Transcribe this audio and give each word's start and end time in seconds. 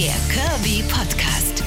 Der 0.00 0.14
Kirby 0.32 0.82
Podcast. 0.84 1.62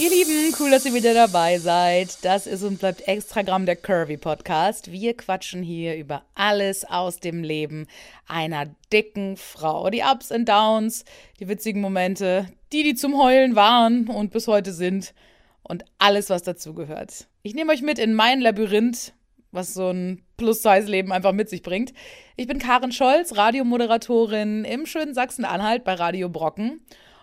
Ihr 0.00 0.10
Lieben, 0.10 0.56
cool, 0.58 0.72
dass 0.72 0.84
ihr 0.86 0.92
wieder 0.92 1.14
dabei 1.14 1.60
seid. 1.60 2.18
Das 2.24 2.48
ist 2.48 2.64
und 2.64 2.80
bleibt 2.80 3.06
Extragramm 3.06 3.64
der 3.64 3.76
Curvy 3.76 4.16
Podcast. 4.16 4.90
Wir 4.90 5.16
quatschen 5.16 5.62
hier 5.62 5.94
über 5.94 6.24
alles 6.34 6.84
aus 6.84 7.20
dem 7.20 7.44
Leben 7.44 7.86
einer 8.26 8.66
dicken 8.92 9.36
Frau. 9.36 9.88
Die 9.90 10.02
Ups 10.02 10.32
und 10.32 10.48
Downs, 10.48 11.04
die 11.38 11.46
witzigen 11.46 11.80
Momente, 11.80 12.48
die, 12.72 12.82
die 12.82 12.96
zum 12.96 13.16
Heulen 13.16 13.54
waren 13.54 14.08
und 14.08 14.32
bis 14.32 14.48
heute 14.48 14.72
sind 14.72 15.14
und 15.62 15.84
alles, 15.98 16.28
was 16.28 16.42
dazugehört. 16.42 17.28
Ich 17.44 17.54
nehme 17.54 17.72
euch 17.72 17.82
mit 17.82 18.00
in 18.00 18.14
mein 18.14 18.40
Labyrinth, 18.40 19.12
was 19.52 19.74
so 19.74 19.90
ein 19.90 20.22
Plus-Size-Leben 20.36 21.12
einfach 21.12 21.32
mit 21.32 21.48
sich 21.48 21.62
bringt. 21.62 21.92
Ich 22.36 22.46
bin 22.46 22.58
Karen 22.58 22.92
Scholz, 22.92 23.36
Radiomoderatorin 23.36 24.64
im 24.64 24.86
schönen 24.86 25.14
Sachsen-Anhalt 25.14 25.84
bei 25.84 25.94
Radio 25.94 26.28
Brocken 26.28 26.80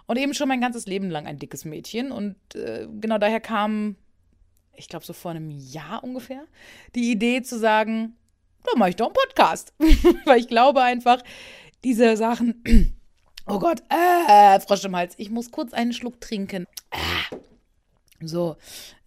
und 0.07 0.17
eben 0.17 0.33
schon 0.33 0.47
mein 0.47 0.61
ganzes 0.61 0.85
Leben 0.85 1.09
lang 1.09 1.27
ein 1.27 1.39
dickes 1.39 1.65
Mädchen. 1.65 2.11
Und 2.11 2.35
äh, 2.55 2.87
genau 2.99 3.17
daher 3.17 3.39
kam, 3.39 3.95
ich 4.75 4.87
glaube, 4.87 5.05
so 5.05 5.13
vor 5.13 5.31
einem 5.31 5.49
Jahr 5.49 6.03
ungefähr, 6.03 6.43
die 6.95 7.11
Idee 7.11 7.41
zu 7.41 7.57
sagen, 7.57 8.15
da 8.63 8.77
mache 8.77 8.89
ich 8.89 8.95
doch 8.95 9.07
einen 9.07 9.15
Podcast. 9.15 9.73
Weil 10.25 10.39
ich 10.39 10.47
glaube 10.47 10.81
einfach, 10.81 11.21
diese 11.83 12.17
Sachen. 12.17 12.63
Oh 13.49 13.59
Gott, 13.59 13.81
äh, 13.87 14.59
Frosch 14.59 14.83
im 14.83 14.93
Hals. 14.93 15.13
Ich 15.15 15.29
muss 15.29 15.51
kurz 15.51 15.71
einen 15.71 15.93
Schluck 15.93 16.19
trinken. 16.19 16.65
Äh. 16.91 17.16
So, 18.19 18.57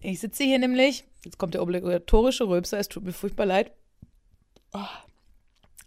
ich 0.01 0.21
sitze 0.21 0.45
hier 0.45 0.59
nämlich. 0.59 1.05
Jetzt 1.25 1.39
kommt 1.39 1.55
der 1.55 1.63
obligatorische 1.63 2.49
Rülpser. 2.49 2.79
Es 2.79 2.89
tut 2.89 3.05
mir 3.05 3.13
furchtbar 3.13 3.47
leid. 3.47 3.73
Oh. 4.73 4.81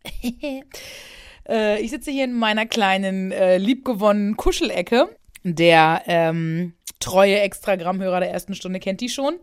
Äh, 1.46 1.82
ich 1.82 1.92
sitze 1.92 2.10
hier 2.10 2.24
in 2.24 2.32
meiner 2.32 2.66
kleinen, 2.66 3.34
äh, 3.34 3.58
liebgewonnenen 3.58 4.38
Kuschelecke. 4.38 5.10
Der 5.44 6.04
ähm, 6.06 6.74
treue 7.02 7.42
Extragrammhörer 7.42 8.22
der 8.22 8.32
ersten 8.32 8.56
Stunde 8.56 8.80
kennt 8.80 9.02
die 9.02 9.10
schon. 9.10 9.40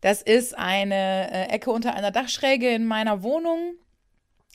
Das 0.00 0.22
ist 0.22 0.56
eine 0.56 1.30
äh, 1.30 1.54
Ecke 1.54 1.70
unter 1.70 1.94
einer 1.94 2.10
Dachschräge 2.10 2.70
in 2.70 2.86
meiner 2.86 3.22
Wohnung, 3.22 3.74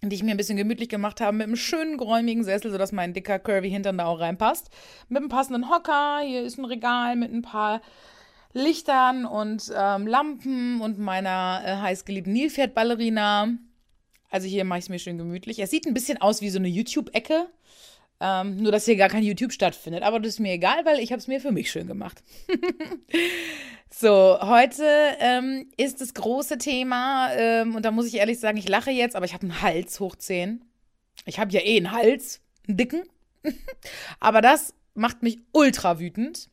die 0.02 0.16
ich 0.16 0.24
mir 0.24 0.32
ein 0.32 0.38
bisschen 0.38 0.58
gemütlich 0.58 0.90
gemacht 0.90 1.22
habe, 1.22 1.38
mit 1.38 1.46
einem 1.46 1.56
schönen, 1.56 1.98
geräumigen 1.98 2.44
Sessel, 2.44 2.72
sodass 2.72 2.92
mein 2.92 3.14
dicker, 3.14 3.38
curvy 3.38 3.70
Hintern 3.70 4.00
da 4.00 4.06
auch 4.06 4.20
reinpasst. 4.20 4.72
Mit 5.08 5.20
einem 5.20 5.30
passenden 5.30 5.70
Hocker. 5.70 6.22
Hier 6.26 6.42
ist 6.42 6.58
ein 6.58 6.66
Regal 6.66 7.16
mit 7.16 7.32
ein 7.32 7.44
paar 7.44 7.82
Lichtern 8.56 9.26
und 9.26 9.70
ähm, 9.76 10.08
Lampen 10.08 10.80
und 10.80 10.98
meiner 10.98 11.62
äh, 11.66 11.76
heißgeliebten 11.76 12.32
Nilpferdballerina. 12.32 13.50
Also 14.30 14.48
hier 14.48 14.64
mache 14.64 14.80
ich 14.80 14.86
es 14.86 14.90
mir 14.90 14.98
schön 14.98 15.18
gemütlich. 15.18 15.60
Es 15.60 15.72
sieht 15.72 15.86
ein 15.86 15.94
bisschen 15.94 16.22
aus 16.22 16.42
wie 16.42 16.50
so 16.50 16.58
eine 16.58 16.70
YouTube-Ecke. 16.70 17.48
Ähm, 18.22 18.56
nur, 18.56 18.72
dass 18.72 18.86
hier 18.86 18.96
gar 18.96 19.10
kein 19.10 19.24
YouTube 19.24 19.52
stattfindet. 19.52 20.04
Aber 20.04 20.22
das 20.22 20.36
ist 20.36 20.40
mir 20.40 20.54
egal, 20.54 20.86
weil 20.86 21.00
ich 21.00 21.12
habe 21.12 21.20
es 21.20 21.28
mir 21.28 21.42
für 21.42 21.52
mich 21.52 21.70
schön 21.70 21.86
gemacht. 21.86 22.24
so, 23.90 24.40
heute 24.40 24.86
ähm, 25.20 25.70
ist 25.76 26.00
das 26.00 26.14
große 26.14 26.58
Thema, 26.58 27.34
ähm, 27.34 27.76
und 27.76 27.84
da 27.84 27.92
muss 27.92 28.08
ich 28.08 28.16
ehrlich 28.16 28.40
sagen, 28.40 28.58
ich 28.58 28.70
lache 28.70 28.92
jetzt, 28.92 29.18
aber 29.18 29.26
ich 29.26 29.34
habe 29.34 29.44
einen 29.44 29.62
Hals 29.62 30.00
hoch 30.00 30.16
10. 30.16 30.64
Ich 31.26 31.40
habe 31.40 31.52
ja 31.52 31.60
eh 31.60 31.76
einen 31.76 31.92
Hals, 31.92 32.40
einen 32.70 32.78
dicken. 32.78 33.04
aber 34.22 34.40
das 34.40 34.74
macht 34.94 35.24
mich 35.24 35.40
ultra 35.52 36.00
wütend. 36.00 36.50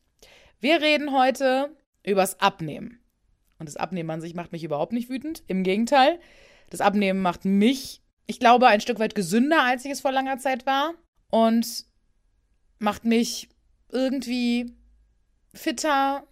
Wir 0.59 0.81
reden 0.81 1.13
heute 1.13 1.69
übers 2.03 2.39
Abnehmen. 2.39 2.99
Und 3.59 3.67
das 3.67 3.77
Abnehmen 3.77 4.09
an 4.09 4.21
sich 4.21 4.33
macht 4.33 4.51
mich 4.51 4.63
überhaupt 4.63 4.93
nicht 4.93 5.09
wütend. 5.09 5.43
Im 5.47 5.63
Gegenteil. 5.63 6.19
Das 6.69 6.81
Abnehmen 6.81 7.21
macht 7.21 7.45
mich, 7.45 8.01
ich 8.25 8.39
glaube, 8.39 8.67
ein 8.67 8.81
Stück 8.81 8.99
weit 8.99 9.15
gesünder, 9.15 9.63
als 9.63 9.85
ich 9.85 9.91
es 9.91 10.01
vor 10.01 10.11
langer 10.11 10.37
Zeit 10.37 10.65
war. 10.65 10.93
Und 11.29 11.85
macht 12.79 13.05
mich 13.05 13.49
irgendwie 13.89 14.75
fitter, 15.53 16.27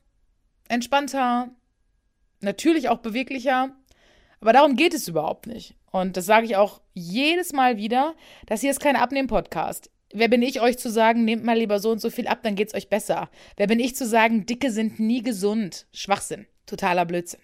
entspannter, 0.68 1.50
natürlich 2.42 2.90
auch 2.90 3.00
beweglicher. 3.00 3.76
Aber 4.40 4.54
darum 4.54 4.76
geht 4.76 4.94
es 4.94 5.08
überhaupt 5.08 5.48
nicht. 5.48 5.76
Und 5.92 6.18
das 6.18 6.26
sage 6.26 6.46
ich 6.46 6.56
auch 6.56 6.82
jedes 6.94 7.54
Mal 7.54 7.78
wieder. 7.78 8.16
Das 8.48 8.62
hier 8.62 8.72
ist 8.72 8.80
kein 8.80 8.96
Abnehmen-Podcast. 8.96 9.91
Wer 10.14 10.28
bin 10.28 10.42
ich, 10.42 10.62
euch 10.62 10.78
zu 10.78 10.90
sagen, 10.90 11.24
nehmt 11.24 11.44
mal 11.44 11.58
lieber 11.58 11.80
so 11.80 11.92
und 11.92 12.02
so 12.02 12.10
viel 12.10 12.28
ab, 12.28 12.40
dann 12.44 12.56
geht's 12.56 12.74
euch 12.74 12.90
besser? 12.90 13.30
Wer 13.58 13.68
bin 13.68 13.80
ich 13.80 13.96
zu 13.96 14.06
sagen, 14.06 14.46
Dicke 14.46 14.72
sind 14.72 15.00
nie 15.00 15.22
gesund? 15.22 15.88
Schwachsinn. 15.94 16.48
Totaler 16.66 17.06
Blödsinn. 17.06 17.42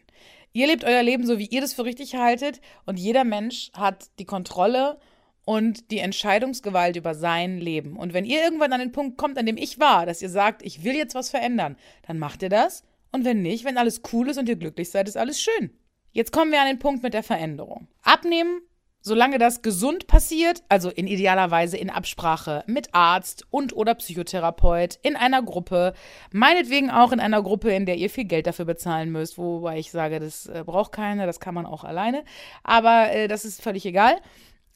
Ihr 0.53 0.67
lebt 0.67 0.83
euer 0.83 1.03
Leben 1.03 1.25
so, 1.25 1.37
wie 1.39 1.47
ihr 1.47 1.61
das 1.61 1.73
für 1.73 1.85
richtig 1.85 2.15
haltet 2.15 2.61
und 2.85 2.97
jeder 2.97 3.23
Mensch 3.23 3.71
hat 3.73 4.07
die 4.19 4.25
Kontrolle 4.25 4.99
und 5.45 5.91
die 5.91 5.99
Entscheidungsgewalt 5.99 6.95
über 6.97 7.15
sein 7.15 7.59
Leben. 7.59 7.95
Und 7.95 8.13
wenn 8.13 8.25
ihr 8.25 8.43
irgendwann 8.43 8.73
an 8.73 8.79
den 8.79 8.91
Punkt 8.91 9.17
kommt, 9.17 9.37
an 9.37 9.45
dem 9.45 9.55
ich 9.55 9.79
war, 9.79 10.05
dass 10.05 10.21
ihr 10.21 10.29
sagt, 10.29 10.61
ich 10.61 10.83
will 10.83 10.95
jetzt 10.95 11.15
was 11.15 11.29
verändern, 11.29 11.77
dann 12.05 12.19
macht 12.19 12.41
ihr 12.41 12.49
das. 12.49 12.83
Und 13.11 13.23
wenn 13.23 13.41
nicht, 13.41 13.63
wenn 13.63 13.77
alles 13.77 14.01
cool 14.11 14.29
ist 14.29 14.37
und 14.37 14.49
ihr 14.49 14.57
glücklich 14.57 14.89
seid, 14.89 15.07
ist 15.07 15.15
alles 15.15 15.39
schön. 15.39 15.71
Jetzt 16.11 16.33
kommen 16.33 16.51
wir 16.51 16.59
an 16.59 16.67
den 16.67 16.79
Punkt 16.79 17.03
mit 17.03 17.13
der 17.13 17.23
Veränderung. 17.23 17.87
Abnehmen 18.01 18.61
Solange 19.01 19.37
das 19.37 19.61
gesund 19.61 20.07
passiert, 20.07 20.63
also 20.69 20.89
in 20.89 21.07
idealer 21.07 21.49
Weise 21.49 21.77
in 21.77 21.89
Absprache 21.89 22.63
mit 22.67 22.93
Arzt 22.93 23.45
und 23.49 23.73
oder 23.73 23.95
Psychotherapeut, 23.95 24.99
in 25.01 25.15
einer 25.15 25.41
Gruppe, 25.41 25.93
meinetwegen 26.31 26.89
auch 26.89 27.11
in 27.11 27.19
einer 27.19 27.41
Gruppe, 27.41 27.71
in 27.71 27.85
der 27.85 27.95
ihr 27.95 28.09
viel 28.09 28.25
Geld 28.25 28.47
dafür 28.47 28.65
bezahlen 28.65 29.11
müsst, 29.11 29.37
wobei 29.37 29.79
ich 29.79 29.91
sage, 29.91 30.19
das 30.19 30.47
äh, 30.47 30.63
braucht 30.65 30.91
keiner, 30.91 31.25
das 31.25 31.39
kann 31.39 31.53
man 31.53 31.65
auch 31.65 31.83
alleine, 31.83 32.25
aber 32.63 33.11
äh, 33.11 33.27
das 33.27 33.45
ist 33.45 33.61
völlig 33.61 33.85
egal, 33.85 34.17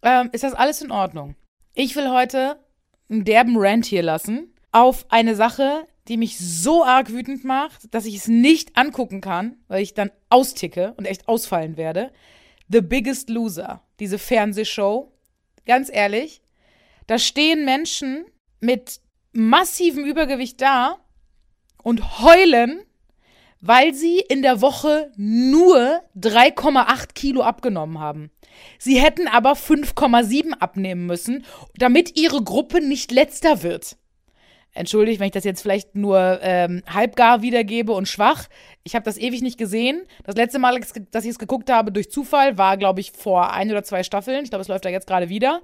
ähm, 0.01 0.29
ist 0.31 0.43
das 0.43 0.53
alles 0.53 0.81
in 0.81 0.91
Ordnung. 0.91 1.35
Ich 1.73 1.95
will 1.95 2.09
heute 2.09 2.57
einen 3.09 3.25
derben 3.25 3.57
Rant 3.57 3.85
hier 3.85 4.03
lassen 4.03 4.53
auf 4.71 5.05
eine 5.09 5.35
Sache, 5.35 5.87
die 6.07 6.17
mich 6.17 6.39
so 6.39 6.83
arg 6.83 7.11
wütend 7.11 7.43
macht, 7.43 7.93
dass 7.93 8.05
ich 8.05 8.15
es 8.15 8.27
nicht 8.27 8.77
angucken 8.77 9.21
kann, 9.21 9.57
weil 9.67 9.83
ich 9.83 9.93
dann 9.93 10.11
austicke 10.29 10.93
und 10.97 11.05
echt 11.05 11.27
ausfallen 11.27 11.77
werde. 11.77 12.11
The 12.69 12.81
Biggest 12.81 13.29
Loser, 13.29 13.81
diese 14.01 14.17
Fernsehshow, 14.17 15.13
ganz 15.65 15.89
ehrlich, 15.93 16.41
da 17.05 17.19
stehen 17.19 17.65
Menschen 17.65 18.25
mit 18.59 18.99
massivem 19.31 20.03
Übergewicht 20.05 20.59
da 20.59 20.97
und 21.83 22.19
heulen, 22.19 22.81
weil 23.59 23.93
sie 23.93 24.17
in 24.17 24.41
der 24.41 24.59
Woche 24.59 25.11
nur 25.17 26.01
3,8 26.17 27.13
Kilo 27.13 27.43
abgenommen 27.43 27.99
haben. 27.99 28.31
Sie 28.79 28.99
hätten 28.99 29.27
aber 29.27 29.53
5,7 29.53 30.53
abnehmen 30.53 31.05
müssen, 31.05 31.45
damit 31.75 32.17
ihre 32.17 32.43
Gruppe 32.43 32.81
nicht 32.81 33.11
letzter 33.11 33.61
wird 33.61 33.97
entschuldigt, 34.73 35.19
wenn 35.19 35.27
ich 35.27 35.33
das 35.33 35.43
jetzt 35.43 35.61
vielleicht 35.61 35.95
nur 35.95 36.39
ähm, 36.41 36.83
halbgar 36.87 37.41
wiedergebe 37.41 37.91
und 37.91 38.07
schwach. 38.07 38.47
Ich 38.83 38.95
habe 38.95 39.05
das 39.05 39.17
ewig 39.17 39.41
nicht 39.41 39.57
gesehen. 39.57 40.03
Das 40.23 40.35
letzte 40.35 40.59
Mal, 40.59 40.79
dass 41.11 41.25
ich 41.25 41.31
es 41.31 41.39
geguckt 41.39 41.69
habe 41.69 41.91
durch 41.91 42.09
Zufall, 42.09 42.57
war, 42.57 42.77
glaube 42.77 43.01
ich, 43.01 43.11
vor 43.11 43.51
ein 43.51 43.69
oder 43.69 43.83
zwei 43.83 44.03
Staffeln. 44.03 44.43
Ich 44.43 44.49
glaube, 44.49 44.61
es 44.61 44.67
läuft 44.67 44.85
da 44.85 44.89
jetzt 44.89 45.07
gerade 45.07 45.29
wieder. 45.29 45.61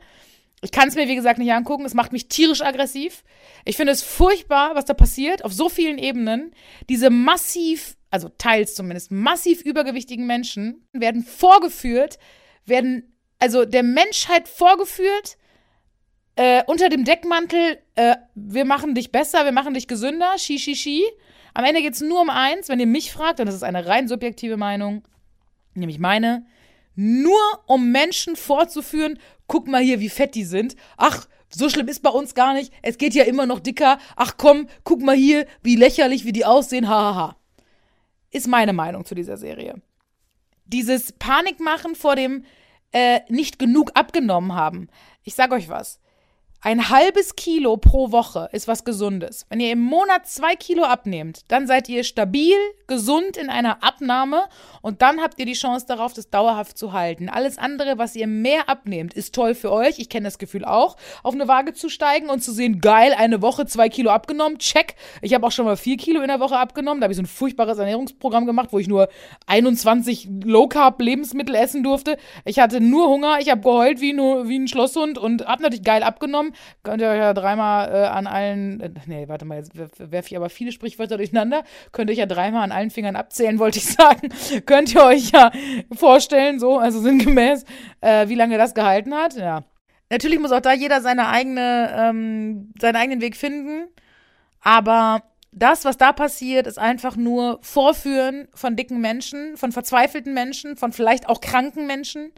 Ich 0.61 0.71
kann 0.71 0.87
es 0.87 0.95
mir, 0.95 1.07
wie 1.07 1.15
gesagt, 1.15 1.39
nicht 1.39 1.51
angucken. 1.53 1.85
Es 1.85 1.93
macht 1.93 2.11
mich 2.11 2.27
tierisch 2.27 2.61
aggressiv. 2.61 3.23
Ich 3.63 3.77
finde 3.77 3.91
es 3.91 4.01
furchtbar, 4.01 4.75
was 4.75 4.85
da 4.85 4.93
passiert, 4.93 5.45
auf 5.45 5.53
so 5.53 5.69
vielen 5.69 5.99
Ebenen. 5.99 6.51
Diese 6.89 7.09
massiv, 7.09 7.95
also 8.09 8.29
teils 8.29 8.73
zumindest, 8.73 9.11
massiv 9.11 9.61
übergewichtigen 9.61 10.25
Menschen 10.25 10.83
werden 10.93 11.23
vorgeführt, 11.23 12.17
werden, 12.65 13.15
also 13.39 13.65
der 13.65 13.83
Menschheit 13.83 14.47
vorgeführt, 14.47 15.37
äh, 16.37 16.63
unter 16.67 16.89
dem 16.89 17.03
Deckmantel, 17.03 17.79
äh, 17.95 18.15
wir 18.35 18.63
machen 18.63 18.93
dich 18.93 19.11
besser, 19.11 19.43
wir 19.45 19.51
machen 19.51 19.73
dich 19.73 19.87
gesünder, 19.87 20.37
shi, 20.37 20.59
shi, 20.59 20.75
shi. 20.75 21.03
Am 21.55 21.65
Ende 21.65 21.81
geht 21.81 21.95
es 21.95 22.01
nur 22.01 22.21
um 22.21 22.29
eins, 22.29 22.69
wenn 22.69 22.79
ihr 22.79 22.85
mich 22.85 23.11
fragt, 23.11 23.39
und 23.39 23.47
das 23.47 23.55
ist 23.55 23.63
eine 23.63 23.87
rein 23.87 24.07
subjektive 24.07 24.55
Meinung, 24.55 25.03
nämlich 25.73 25.97
meine, 25.97 26.45
nur 26.95 27.39
um 27.65 27.91
Menschen 27.91 28.35
vorzuführen, 28.35 29.17
guck 29.47 29.67
mal 29.67 29.81
hier, 29.81 29.99
wie 29.99 30.09
fett 30.09 30.35
die 30.35 30.43
sind. 30.43 30.75
Ach, 30.95 31.27
so 31.49 31.69
schlimm 31.69 31.87
ist 31.87 32.03
bei 32.03 32.11
uns 32.11 32.35
gar 32.35 32.53
nicht. 32.53 32.71
Es 32.83 32.99
geht 32.99 33.15
ja 33.15 33.23
immer 33.23 33.47
noch 33.47 33.59
dicker. 33.59 33.97
Ach 34.15 34.35
komm, 34.37 34.67
guck 34.83 35.01
mal 35.01 35.15
hier, 35.15 35.47
wie 35.63 35.75
lächerlich, 35.75 36.25
wie 36.25 36.33
die 36.33 36.45
aussehen. 36.45 36.87
Hahaha. 36.87 37.15
Ha, 37.15 37.27
ha. 37.29 37.37
Ist 38.29 38.47
meine 38.47 38.73
Meinung 38.73 39.05
zu 39.05 39.15
dieser 39.15 39.37
Serie. 39.37 39.81
Dieses 40.65 41.13
Panikmachen 41.13 41.95
vor 41.95 42.15
dem 42.15 42.45
äh, 42.91 43.21
nicht 43.29 43.57
genug 43.57 43.91
abgenommen 43.95 44.53
haben. 44.53 44.89
Ich 45.23 45.33
sag 45.33 45.51
euch 45.51 45.69
was 45.69 45.99
ein 46.61 46.89
halbes 46.89 47.35
Kilo 47.35 47.77
pro 47.77 48.11
Woche 48.11 48.49
ist 48.51 48.67
was 48.67 48.83
Gesundes. 48.83 49.45
Wenn 49.49 49.59
ihr 49.59 49.71
im 49.71 49.79
Monat 49.79 50.27
zwei 50.27 50.55
Kilo 50.55 50.83
abnehmt, 50.85 51.41
dann 51.49 51.67
seid 51.67 51.87
ihr 51.87 52.03
stabil, 52.03 52.55
gesund 52.87 53.37
in 53.37 53.49
einer 53.49 53.83
Abnahme 53.83 54.45
und 54.81 55.01
dann 55.01 55.21
habt 55.21 55.39
ihr 55.39 55.45
die 55.45 55.53
Chance 55.53 55.85
darauf, 55.87 56.13
das 56.13 56.29
dauerhaft 56.29 56.77
zu 56.77 56.93
halten. 56.93 57.29
Alles 57.29 57.57
andere, 57.57 57.97
was 57.97 58.15
ihr 58.15 58.27
mehr 58.27 58.69
abnehmt, 58.69 59.13
ist 59.13 59.35
toll 59.35 59.53
für 59.53 59.71
euch. 59.71 59.99
Ich 59.99 60.09
kenne 60.09 60.23
das 60.23 60.39
Gefühl 60.39 60.65
auch, 60.65 60.95
auf 61.21 61.35
eine 61.35 61.47
Waage 61.47 61.73
zu 61.73 61.89
steigen 61.89 62.29
und 62.29 62.41
zu 62.41 62.51
sehen, 62.51 62.79
geil, 62.79 63.13
eine 63.15 63.41
Woche 63.41 63.65
zwei 63.65 63.89
Kilo 63.89 64.09
abgenommen, 64.09 64.57
check. 64.57 64.95
Ich 65.21 65.33
habe 65.33 65.45
auch 65.45 65.51
schon 65.51 65.65
mal 65.65 65.77
vier 65.77 65.97
Kilo 65.97 66.21
in 66.21 66.27
der 66.27 66.39
Woche 66.39 66.57
abgenommen. 66.57 67.01
Da 67.01 67.05
habe 67.05 67.11
ich 67.11 67.17
so 67.17 67.23
ein 67.23 67.27
furchtbares 67.27 67.77
Ernährungsprogramm 67.77 68.45
gemacht, 68.45 68.69
wo 68.71 68.79
ich 68.79 68.87
nur 68.87 69.09
21 69.45 70.29
Low-Carb-Lebensmittel 70.43 71.53
essen 71.55 71.83
durfte. 71.83 72.17
Ich 72.45 72.59
hatte 72.59 72.79
nur 72.79 73.09
Hunger, 73.09 73.39
ich 73.41 73.51
habe 73.51 73.61
geheult 73.61 74.01
wie, 74.01 74.13
nur, 74.13 74.47
wie 74.47 74.57
ein 74.57 74.67
Schlosshund 74.67 75.17
und 75.17 75.45
habe 75.45 75.61
natürlich 75.61 75.83
geil 75.83 76.03
abgenommen 76.03 76.46
haben, 76.47 76.55
könnt 76.83 77.01
ihr 77.01 77.09
euch 77.09 77.17
ja 77.17 77.33
dreimal 77.33 77.93
äh, 77.93 78.07
an 78.07 78.27
allen, 78.27 78.79
äh, 78.81 78.89
nee, 79.05 79.27
warte 79.27 79.45
mal, 79.45 79.57
jetzt 79.57 79.71
werfe 79.75 80.27
ich 80.29 80.37
aber 80.37 80.49
viele 80.49 80.71
Sprichwörter 80.71 81.17
durcheinander, 81.17 81.63
könnt 81.91 82.09
ihr 82.09 82.13
euch 82.13 82.19
ja 82.19 82.25
dreimal 82.25 82.63
an 82.63 82.71
allen 82.71 82.89
Fingern 82.89 83.15
abzählen, 83.15 83.59
wollte 83.59 83.79
ich 83.79 83.85
sagen. 83.85 84.29
könnt 84.65 84.93
ihr 84.93 85.03
euch 85.03 85.31
ja 85.31 85.51
vorstellen, 85.93 86.59
so, 86.59 86.77
also 86.77 86.99
sinngemäß, 86.99 87.65
äh, 88.01 88.27
wie 88.27 88.35
lange 88.35 88.57
das 88.57 88.73
gehalten 88.73 89.13
hat, 89.13 89.35
ja. 89.35 89.63
Natürlich 90.09 90.39
muss 90.39 90.53
auch 90.53 90.61
da 90.61 90.71
jeder 90.71 91.01
seine 91.01 91.27
eigene, 91.27 91.93
ähm, 91.97 92.71
seinen 92.79 92.95
eigenen 92.95 93.21
Weg 93.21 93.35
finden, 93.35 93.89
aber 94.61 95.23
das, 95.51 95.85
was 95.85 95.97
da 95.97 96.13
passiert, 96.13 96.67
ist 96.67 96.77
einfach 96.77 97.15
nur 97.15 97.59
Vorführen 97.61 98.47
von 98.53 98.75
dicken 98.75 99.01
Menschen, 99.01 99.57
von 99.57 99.71
verzweifelten 99.71 100.33
Menschen, 100.33 100.77
von 100.77 100.93
vielleicht 100.93 101.27
auch 101.27 101.41
kranken 101.41 101.87
Menschen 101.87 102.31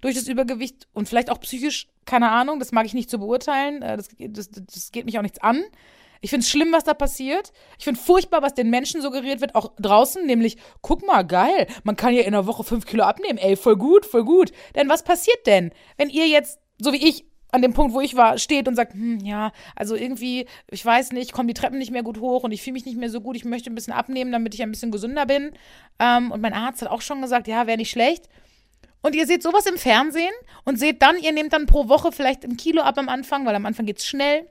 durch 0.00 0.14
das 0.14 0.28
Übergewicht 0.28 0.88
und 0.92 1.08
vielleicht 1.08 1.30
auch 1.30 1.40
psychisch 1.40 1.88
keine 2.08 2.30
Ahnung, 2.30 2.58
das 2.58 2.72
mag 2.72 2.86
ich 2.86 2.94
nicht 2.94 3.10
zu 3.10 3.18
beurteilen. 3.18 3.82
Äh, 3.82 3.96
das, 3.96 4.08
das, 4.18 4.50
das 4.50 4.92
geht 4.92 5.04
mich 5.04 5.18
auch 5.18 5.22
nichts 5.22 5.40
an. 5.40 5.62
Ich 6.20 6.30
finde 6.30 6.42
es 6.42 6.50
schlimm, 6.50 6.72
was 6.72 6.82
da 6.82 6.94
passiert. 6.94 7.52
Ich 7.78 7.84
finde 7.84 8.00
furchtbar, 8.00 8.42
was 8.42 8.54
den 8.54 8.70
Menschen 8.70 9.02
suggeriert 9.02 9.40
wird, 9.40 9.54
auch 9.54 9.72
draußen, 9.78 10.26
nämlich, 10.26 10.56
guck 10.82 11.06
mal, 11.06 11.22
geil, 11.22 11.68
man 11.84 11.94
kann 11.94 12.12
ja 12.12 12.22
in 12.22 12.28
einer 12.28 12.46
Woche 12.46 12.64
fünf 12.64 12.86
Kilo 12.86 13.04
abnehmen. 13.04 13.38
Ey, 13.38 13.54
voll 13.54 13.76
gut, 13.76 14.04
voll 14.04 14.24
gut. 14.24 14.50
Denn 14.74 14.88
was 14.88 15.04
passiert 15.04 15.46
denn, 15.46 15.70
wenn 15.96 16.08
ihr 16.08 16.26
jetzt, 16.26 16.58
so 16.80 16.92
wie 16.92 17.08
ich, 17.08 17.24
an 17.50 17.62
dem 17.62 17.72
Punkt, 17.72 17.94
wo 17.94 18.00
ich 18.00 18.14
war, 18.14 18.36
steht 18.36 18.68
und 18.68 18.74
sagt, 18.74 18.92
hm, 18.92 19.20
ja, 19.20 19.52
also 19.74 19.94
irgendwie, 19.94 20.46
ich 20.70 20.84
weiß 20.84 21.12
nicht, 21.12 21.32
kommen 21.32 21.48
die 21.48 21.54
Treppen 21.54 21.78
nicht 21.78 21.90
mehr 21.90 22.02
gut 22.02 22.20
hoch 22.20 22.42
und 22.42 22.52
ich 22.52 22.62
fühle 22.62 22.74
mich 22.74 22.84
nicht 22.84 22.98
mehr 22.98 23.08
so 23.08 23.22
gut, 23.22 23.36
ich 23.36 23.44
möchte 23.46 23.70
ein 23.70 23.74
bisschen 23.74 23.94
abnehmen, 23.94 24.32
damit 24.32 24.54
ich 24.54 24.62
ein 24.62 24.70
bisschen 24.70 24.90
gesünder 24.90 25.24
bin. 25.24 25.52
Ähm, 25.98 26.30
und 26.30 26.42
mein 26.42 26.52
Arzt 26.52 26.82
hat 26.82 26.90
auch 26.90 27.00
schon 27.00 27.22
gesagt, 27.22 27.48
ja, 27.48 27.66
wäre 27.66 27.78
nicht 27.78 27.90
schlecht. 27.90 28.28
Und 29.00 29.14
ihr 29.14 29.26
seht 29.26 29.42
sowas 29.42 29.66
im 29.66 29.78
Fernsehen 29.78 30.34
und 30.64 30.78
seht 30.78 31.02
dann, 31.02 31.18
ihr 31.18 31.32
nehmt 31.32 31.52
dann 31.52 31.66
pro 31.66 31.88
Woche 31.88 32.12
vielleicht 32.12 32.44
ein 32.44 32.56
Kilo 32.56 32.82
ab 32.82 32.98
am 32.98 33.08
Anfang, 33.08 33.46
weil 33.46 33.54
am 33.54 33.66
Anfang 33.66 33.86
geht 33.86 33.98
es 33.98 34.06
schnell. 34.06 34.48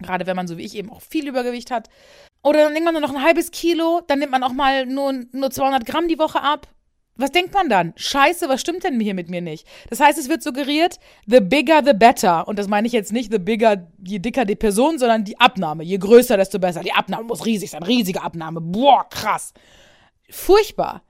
Gerade 0.00 0.26
wenn 0.26 0.36
man 0.36 0.46
so 0.46 0.58
wie 0.58 0.64
ich 0.64 0.76
eben 0.76 0.90
auch 0.90 1.00
viel 1.00 1.28
Übergewicht 1.28 1.70
hat. 1.70 1.88
Oder 2.42 2.64
dann 2.64 2.72
nimmt 2.72 2.84
man 2.84 2.94
nur 2.94 3.02
noch 3.02 3.14
ein 3.14 3.22
halbes 3.22 3.50
Kilo, 3.50 4.02
dann 4.06 4.18
nimmt 4.18 4.32
man 4.32 4.42
auch 4.42 4.52
mal 4.52 4.84
nur, 4.84 5.12
nur 5.32 5.50
200 5.50 5.86
Gramm 5.86 6.08
die 6.08 6.18
Woche 6.18 6.42
ab. 6.42 6.66
Was 7.14 7.30
denkt 7.30 7.52
man 7.52 7.68
dann? 7.68 7.92
Scheiße, 7.96 8.48
was 8.48 8.60
stimmt 8.60 8.84
denn 8.84 8.98
hier 8.98 9.14
mit 9.14 9.28
mir 9.28 9.42
nicht? 9.42 9.66
Das 9.90 10.00
heißt, 10.00 10.18
es 10.18 10.30
wird 10.30 10.42
suggeriert, 10.42 10.98
the 11.26 11.40
bigger 11.40 11.82
the 11.84 11.92
better. 11.92 12.48
Und 12.48 12.58
das 12.58 12.68
meine 12.68 12.86
ich 12.86 12.92
jetzt 12.92 13.12
nicht, 13.12 13.30
the 13.30 13.38
bigger, 13.38 13.86
je 14.02 14.18
dicker 14.18 14.46
die 14.46 14.56
Person, 14.56 14.98
sondern 14.98 15.24
die 15.24 15.38
Abnahme. 15.38 15.84
Je 15.84 15.98
größer, 15.98 16.36
desto 16.36 16.58
besser. 16.58 16.80
Die 16.80 16.92
Abnahme 16.92 17.24
muss 17.24 17.44
riesig 17.44 17.70
sein, 17.70 17.82
riesige 17.82 18.22
Abnahme. 18.22 18.60
Boah, 18.60 19.08
krass. 19.08 19.52
Furchtbar. 20.30 21.02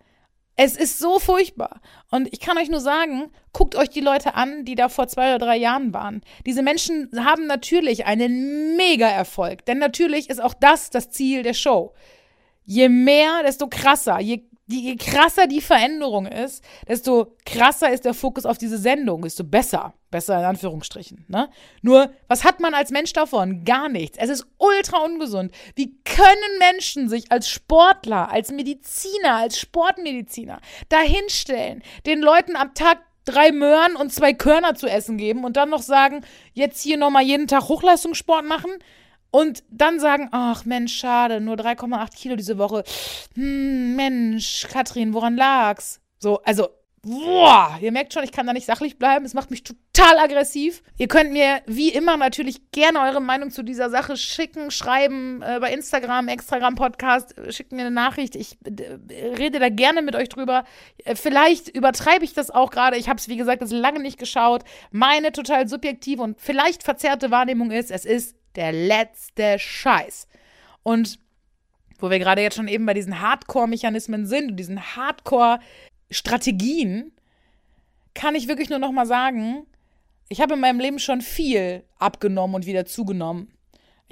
Es 0.65 0.77
ist 0.77 1.01
so 1.01 1.19
furchtbar. 1.19 1.81
Und 2.13 2.33
ich 2.33 2.39
kann 2.39 2.57
euch 2.57 2.69
nur 2.69 2.79
sagen, 2.79 3.33
guckt 3.53 3.75
euch 3.75 3.91
die 3.91 4.01
Leute 4.01 4.37
an, 4.37 4.65
die 4.65 4.77
da 4.77 4.89
vor 4.89 5.09
zwei 5.09 5.35
oder 5.35 5.45
drei 5.45 5.57
Jahren 5.57 5.93
waren. 5.93 6.23
Diese 6.47 6.63
Menschen 6.63 7.11
haben 7.25 7.49
natürlich 7.49 8.07
einen 8.07 8.77
Mega-Erfolg. 8.77 9.67
Denn 9.67 9.79
natürlich 9.79 10.31
ist 10.31 10.41
auch 10.41 10.55
das 10.55 10.91
das 10.91 11.11
Ziel 11.11 11.43
der 11.43 11.55
Show. 11.55 11.95
Je 12.65 12.89
mehr, 12.89 13.43
desto 13.43 13.67
krasser. 13.67 14.21
Je 14.21 14.45
je 14.67 14.97
krasser 14.97 15.47
die 15.47 15.61
Veränderung 15.61 16.27
ist, 16.27 16.65
desto 16.89 17.37
krasser 17.45 17.93
ist 17.93 18.05
der 18.05 18.15
Fokus 18.15 18.47
auf 18.47 18.59
diese 18.59 18.79
Sendung, 18.79 19.23
desto 19.23 19.45
besser. 19.45 19.95
Besser 20.11 20.39
in 20.39 20.45
Anführungsstrichen. 20.45 21.25
Ne? 21.29 21.49
Nur, 21.81 22.13
was 22.29 22.45
hat 22.45 22.61
man 22.61 22.75
als 22.75 22.91
Mensch 22.91 23.13
davon? 23.15 23.65
Gar 23.65 23.89
nichts. 23.89 24.19
Es 24.19 24.29
ist 24.29 24.47
ultra 24.59 24.99
ungesund. 24.99 25.53
Wie 25.75 25.97
können 26.05 26.59
Menschen 26.59 27.09
sich 27.09 27.33
als 27.33 27.49
Sportler, 27.49 28.31
als 28.31 28.53
Mediziner, 28.53 29.37
als 29.37 29.59
Sportmediziner 29.59 30.61
dahinstellen, 30.91 31.83
den 32.05 32.21
Leuten 32.21 32.57
am 32.57 32.75
Tag 32.75 32.99
drei 33.25 33.53
Möhren 33.53 33.97
und 33.97 34.13
zwei 34.13 34.35
Körner 34.35 34.75
zu 34.75 34.87
essen 34.87 35.17
geben 35.17 35.45
und 35.45 35.57
dann 35.57 35.71
noch 35.71 35.83
sagen, 35.83 36.25
jetzt 36.53 36.83
hier 36.83 36.99
nochmal 36.99 37.23
jeden 37.23 37.47
Tag 37.47 37.69
Hochleistungssport 37.69 38.45
machen? 38.45 38.71
Und 39.33 39.65
dann 39.71 39.99
sagen, 39.99 40.29
ach 40.31 40.67
Mensch, 40.67 40.95
schade, 40.95 41.41
nur 41.41 41.57
3,8 41.57 42.15
Kilo 42.15 42.37
diese 42.37 42.59
Woche. 42.59 42.85
Hm, 43.35 43.97
Mensch, 43.97 44.69
Katrin, 44.71 45.15
woran 45.15 45.37
lag's? 45.37 46.01
So, 46.19 46.43
also, 46.43 46.69
boah, 47.01 47.79
ihr 47.81 47.93
merkt 47.93 48.13
schon, 48.13 48.25
ich 48.25 48.31
kann 48.31 48.47
da 48.47 48.53
nicht 48.53 48.67
sachlich 48.67 48.99
bleiben. 48.99 49.25
Es 49.25 49.33
macht 49.33 49.51
mich 49.51 49.65
total 49.65 50.19
aggressiv. 50.19 50.83
Ihr 50.99 51.09
könnt 51.09 51.33
mir 51.33 51.63
wie 51.65 51.89
immer 51.89 52.19
natürlich 52.19 52.71
gerne 52.73 53.01
eure 53.01 53.23
Meinung 53.23 53.51
zu 53.51 53.63
dieser 53.63 53.89
Sache 53.89 54.19
schicken, 54.19 54.71
schreiben 54.71 55.43
äh, 55.43 55.59
bei 55.61 55.73
Instagram, 55.73 56.29
Extragram 56.29 56.75
Podcast, 56.75 57.37
äh, 57.39 57.51
schickt 57.53 57.73
mir 57.73 57.81
eine 57.81 57.91
Nachricht. 57.91 58.37
Ich 58.37 58.59
äh, 58.65 59.25
rede 59.37 59.59
da 59.61 59.71
gerne 59.71 60.03
mit 60.03 60.15
euch 60.15 60.29
drüber. 60.29 60.65
Äh, 61.05 61.17
vielleicht 61.17 61.69
übertreibe 61.69 62.25
ich 62.25 62.35
das 62.35 62.51
auch 62.51 62.71
gerade. 62.71 62.99
Ich 62.99 63.09
habe 63.09 63.19
es, 63.19 63.29
wie 63.29 63.39
gesagt, 63.39 63.63
das 63.63 63.73
lange 63.73 64.01
nicht 64.01 64.19
geschaut. 64.19 64.63
Meine 64.91 65.33
total 65.33 65.69
subjektive 65.69 66.23
und 66.23 66.39
vielleicht 66.39 66.83
verzerrte 66.83 67.31
Wahrnehmung 67.31 67.71
ist, 67.71 67.91
es 67.91 68.05
ist 68.05 68.37
der 68.57 68.73
letzte 68.73 69.59
Scheiß. 69.59 70.27
Und 70.83 71.19
wo 71.99 72.09
wir 72.11 72.19
gerade 72.19 72.43
jetzt 72.43 72.57
schon 72.57 72.69
eben 72.69 72.85
bei 72.87 72.95
diesen 72.95 73.21
Hardcore-Mechanismen 73.21 74.27
sind 74.27 74.51
und 74.51 74.57
diesen 74.57 74.97
Hardcore-Strategien, 74.97 77.13
kann 78.15 78.35
ich 78.35 78.49
wirklich 78.49 78.71
nur 78.71 78.81
noch 78.81 78.93
mal 78.93 79.07
sagen, 79.07 79.67
ich 80.29 80.41
habe 80.41 80.55
in 80.55 80.61
meinem 80.61 80.81
Leben 80.81 80.99
schon 80.99 81.21
viel 81.21 81.85
abgenommen 81.99 82.57
und 82.57 82.67
wieder 82.67 82.87
zugenommen. 82.87 83.53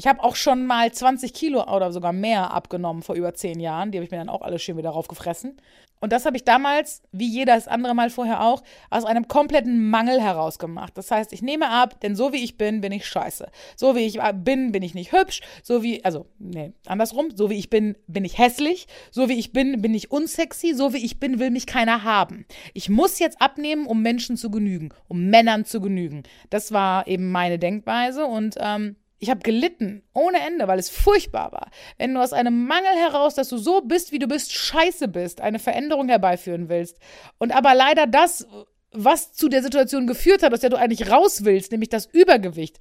Ich 0.00 0.06
habe 0.06 0.24
auch 0.24 0.34
schon 0.34 0.64
mal 0.64 0.90
20 0.90 1.34
Kilo 1.34 1.62
oder 1.70 1.92
sogar 1.92 2.14
mehr 2.14 2.52
abgenommen 2.52 3.02
vor 3.02 3.16
über 3.16 3.34
zehn 3.34 3.60
Jahren. 3.60 3.90
Die 3.90 3.98
habe 3.98 4.06
ich 4.06 4.10
mir 4.10 4.16
dann 4.16 4.30
auch 4.30 4.40
alle 4.40 4.58
schön 4.58 4.78
wieder 4.78 4.88
raufgefressen. 4.88 5.60
Und 6.00 6.10
das 6.14 6.24
habe 6.24 6.38
ich 6.38 6.44
damals, 6.44 7.02
wie 7.12 7.28
jedes 7.28 7.68
andere 7.68 7.94
Mal 7.94 8.08
vorher 8.08 8.42
auch, 8.42 8.62
aus 8.88 9.04
einem 9.04 9.28
kompletten 9.28 9.90
Mangel 9.90 10.18
heraus 10.18 10.58
gemacht. 10.58 10.96
Das 10.96 11.10
heißt, 11.10 11.34
ich 11.34 11.42
nehme 11.42 11.68
ab, 11.68 12.00
denn 12.00 12.16
so 12.16 12.32
wie 12.32 12.42
ich 12.42 12.56
bin, 12.56 12.80
bin 12.80 12.92
ich 12.92 13.04
scheiße. 13.04 13.50
So 13.76 13.94
wie 13.94 14.06
ich 14.06 14.18
bin, 14.36 14.72
bin 14.72 14.82
ich 14.82 14.94
nicht 14.94 15.12
hübsch. 15.12 15.42
So 15.62 15.82
wie, 15.82 16.02
also, 16.02 16.24
nee, 16.38 16.72
andersrum. 16.86 17.28
So 17.34 17.50
wie 17.50 17.58
ich 17.58 17.68
bin, 17.68 17.98
bin 18.06 18.24
ich 18.24 18.38
hässlich. 18.38 18.86
So 19.10 19.28
wie 19.28 19.38
ich 19.38 19.52
bin, 19.52 19.82
bin 19.82 19.92
ich 19.92 20.10
unsexy. 20.10 20.72
So 20.72 20.94
wie 20.94 21.04
ich 21.04 21.20
bin, 21.20 21.38
will 21.38 21.50
mich 21.50 21.66
keiner 21.66 22.04
haben. 22.04 22.46
Ich 22.72 22.88
muss 22.88 23.18
jetzt 23.18 23.42
abnehmen, 23.42 23.84
um 23.84 24.00
Menschen 24.00 24.38
zu 24.38 24.50
genügen, 24.50 24.94
um 25.08 25.26
Männern 25.26 25.66
zu 25.66 25.82
genügen. 25.82 26.22
Das 26.48 26.72
war 26.72 27.06
eben 27.06 27.30
meine 27.30 27.58
Denkweise 27.58 28.24
und 28.24 28.54
ähm, 28.58 28.96
ich 29.20 29.30
habe 29.30 29.40
gelitten 29.40 30.02
ohne 30.14 30.40
Ende, 30.40 30.66
weil 30.66 30.78
es 30.78 30.88
furchtbar 30.88 31.52
war. 31.52 31.70
Wenn 31.98 32.14
du 32.14 32.20
aus 32.20 32.32
einem 32.32 32.66
Mangel 32.66 32.92
heraus, 32.92 33.34
dass 33.34 33.50
du 33.50 33.58
so 33.58 33.82
bist, 33.82 34.12
wie 34.12 34.18
du 34.18 34.26
bist, 34.26 34.52
scheiße 34.52 35.08
bist, 35.08 35.42
eine 35.42 35.58
Veränderung 35.58 36.08
herbeiführen 36.08 36.70
willst. 36.70 36.98
Und 37.38 37.52
aber 37.52 37.74
leider 37.74 38.06
das, 38.06 38.46
was 38.92 39.32
zu 39.34 39.48
der 39.48 39.62
Situation 39.62 40.06
geführt 40.06 40.42
hat, 40.42 40.54
aus 40.54 40.60
der 40.60 40.70
du 40.70 40.78
eigentlich 40.78 41.10
raus 41.10 41.44
willst, 41.44 41.70
nämlich 41.70 41.90
das 41.90 42.06
Übergewicht, 42.06 42.78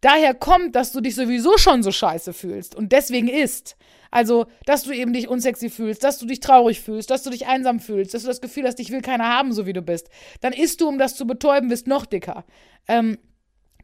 daher 0.00 0.34
kommt, 0.34 0.74
dass 0.76 0.92
du 0.92 1.02
dich 1.02 1.14
sowieso 1.14 1.58
schon 1.58 1.82
so 1.82 1.92
scheiße 1.92 2.32
fühlst 2.32 2.74
und 2.74 2.92
deswegen 2.92 3.28
ist. 3.28 3.76
Also, 4.10 4.46
dass 4.66 4.82
du 4.82 4.92
eben 4.92 5.14
dich 5.14 5.28
unsexy 5.28 5.70
fühlst, 5.70 6.04
dass 6.04 6.18
du 6.18 6.26
dich 6.26 6.40
traurig 6.40 6.80
fühlst, 6.80 7.10
dass 7.10 7.22
du 7.22 7.30
dich 7.30 7.46
einsam 7.46 7.80
fühlst, 7.80 8.12
dass 8.12 8.22
du 8.22 8.28
das 8.28 8.42
Gefühl 8.42 8.66
hast, 8.66 8.78
dich 8.78 8.90
will 8.90 9.00
keiner 9.00 9.28
haben, 9.28 9.52
so 9.52 9.64
wie 9.66 9.72
du 9.72 9.80
bist. 9.80 10.10
Dann 10.42 10.52
isst 10.52 10.80
du, 10.82 10.88
um 10.88 10.98
das 10.98 11.16
zu 11.16 11.26
betäuben, 11.26 11.70
bist 11.70 11.86
noch 11.86 12.04
dicker. 12.04 12.44
Ähm, 12.88 13.18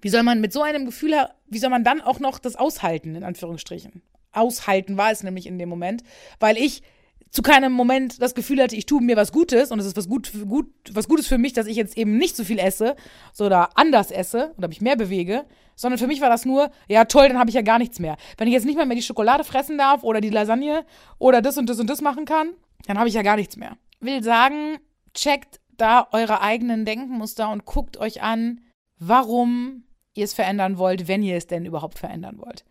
wie 0.01 0.09
soll 0.09 0.23
man 0.23 0.41
mit 0.41 0.53
so 0.53 0.63
einem 0.63 0.85
Gefühl, 0.85 1.15
wie 1.47 1.59
soll 1.59 1.71
man 1.71 1.85
dann 1.85 2.01
auch 2.01 2.21
noch 2.21 2.39
das 2.39 2.57
aushalten, 2.57 3.15
in 3.15 3.25
Anführungsstrichen? 3.25 4.03
Aushalten 4.33 4.97
war 4.97 5.11
es 5.11 5.23
nämlich 5.23 5.47
in 5.47 5.59
dem 5.59 5.69
Moment, 5.69 6.03
weil 6.39 6.57
ich 6.57 6.83
zu 7.31 7.43
keinem 7.43 7.73
Moment 7.73 8.23
das 8.23 8.35
Gefühl 8.35 8.63
hatte, 8.63 8.77
ich 8.77 8.87
tue 8.87 9.03
mir 9.03 9.17
was 9.17 9.33
Gutes 9.33 9.71
und 9.71 9.79
es 9.79 9.87
ist 9.87 9.97
was, 9.97 10.09
gut, 10.09 10.33
gut, 10.49 10.73
was 10.93 11.09
Gutes 11.09 11.27
für 11.27 11.39
mich, 11.39 11.53
dass 11.53 11.67
ich 11.67 11.77
jetzt 11.77 11.97
eben 11.99 12.17
nicht 12.17 12.37
so 12.37 12.45
viel 12.45 12.59
esse 12.59 12.97
oder 13.39 13.77
anders 13.77 14.11
esse 14.11 14.55
oder 14.57 14.69
mich 14.69 14.81
mehr 14.81 14.97
bewege, 14.97 15.45
sondern 15.77 15.99
für 15.99 16.07
mich 16.07 16.21
war 16.21 16.31
das 16.31 16.45
nur, 16.45 16.71
ja 16.89 17.05
toll, 17.05 17.29
dann 17.29 17.39
habe 17.39 17.51
ich 17.51 17.55
ja 17.55 17.63
gar 17.63 17.79
nichts 17.79 17.99
mehr. 17.99 18.17
Wenn 18.37 18.49
ich 18.49 18.55
jetzt 18.55 18.65
nicht 18.65 18.77
mal 18.77 18.87
mehr 18.87 18.97
die 18.97 19.03
Schokolade 19.03 19.45
fressen 19.45 19.79
darf 19.79 20.03
oder 20.03 20.21
die 20.21 20.31
Lasagne 20.31 20.85
oder 21.19 21.43
das 21.43 21.59
und 21.59 21.69
das 21.69 21.79
und 21.79 21.89
das 21.89 22.01
machen 22.01 22.25
kann, 22.25 22.51
dann 22.87 22.99
habe 22.99 23.09
ich 23.09 23.15
ja 23.15 23.23
gar 23.23 23.37
nichts 23.37 23.57
mehr. 23.57 23.77
Will 24.01 24.23
sagen, 24.23 24.79
checkt 25.13 25.61
da 25.77 26.09
eure 26.13 26.41
eigenen 26.41 26.85
Denkmuster 26.85 27.51
und 27.51 27.65
guckt 27.65 27.99
euch 27.99 28.23
an, 28.23 28.61
warum 28.99 29.85
ihr 30.19 30.25
es 30.25 30.35
verändern 30.35 30.79
wollt, 30.79 31.09
wenn 31.09 31.23
ihr 31.23 31.37
es 31.37 31.47
denn 31.47 31.65
überhaupt 31.65 31.99
verändern 31.99 32.39
wollt. 32.39 32.65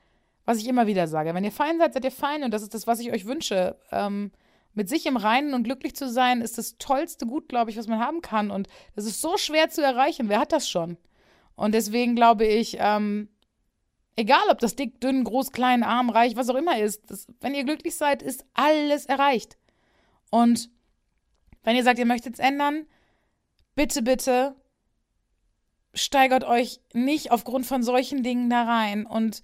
Was 0.45 0.59
ich 0.59 0.67
immer 0.67 0.87
wieder 0.87 1.07
sage, 1.07 1.33
wenn 1.33 1.43
ihr 1.43 1.51
fein 1.51 1.77
seid, 1.79 1.93
seid 1.93 2.05
ihr 2.05 2.11
fein 2.11 2.43
und 2.43 2.53
das 2.53 2.61
ist 2.61 2.73
das, 2.73 2.87
was 2.87 2.99
ich 2.99 3.11
euch 3.11 3.25
wünsche. 3.25 3.77
Ähm, 3.91 4.31
mit 4.73 4.89
sich 4.89 5.07
im 5.07 5.17
Reinen 5.17 5.55
und 5.55 5.63
glücklich 5.63 5.95
zu 5.95 6.07
sein, 6.07 6.41
ist 6.41 6.59
das 6.59 6.77
tollste 6.77 7.25
Gut, 7.25 7.49
glaube 7.49 7.71
ich, 7.71 7.77
was 7.77 7.87
man 7.87 7.99
haben 7.99 8.21
kann. 8.21 8.51
Und 8.51 8.67
das 8.95 9.05
ist 9.05 9.21
so 9.21 9.35
schwer 9.37 9.69
zu 9.69 9.81
erreichen. 9.81 10.29
Wer 10.29 10.39
hat 10.39 10.51
das 10.51 10.69
schon? 10.69 10.97
Und 11.55 11.73
deswegen 11.73 12.15
glaube 12.15 12.45
ich, 12.45 12.77
ähm, 12.79 13.29
Egal, 14.19 14.49
ob 14.49 14.57
das 14.57 14.75
dick, 14.75 14.99
dünn, 14.99 15.23
groß, 15.23 15.51
klein, 15.51 15.83
arm, 15.83 16.09
reich, 16.09 16.35
was 16.35 16.49
auch 16.49 16.55
immer 16.55 16.79
ist. 16.79 17.11
Das, 17.11 17.27
wenn 17.39 17.53
ihr 17.53 17.63
glücklich 17.63 17.95
seid, 17.95 18.23
ist 18.23 18.45
alles 18.55 19.05
erreicht. 19.05 19.59
Und 20.31 20.71
wenn 21.63 21.75
ihr 21.75 21.83
sagt, 21.83 21.99
ihr 21.99 22.07
möchtet 22.07 22.33
es 22.33 22.39
ändern, 22.39 22.87
bitte, 23.75 24.01
bitte 24.01 24.55
steigert 25.97 26.43
euch 26.43 26.79
nicht 26.93 27.31
aufgrund 27.31 27.65
von 27.65 27.83
solchen 27.83 28.23
Dingen 28.23 28.49
da 28.49 28.63
rein. 28.63 29.05
Und 29.05 29.41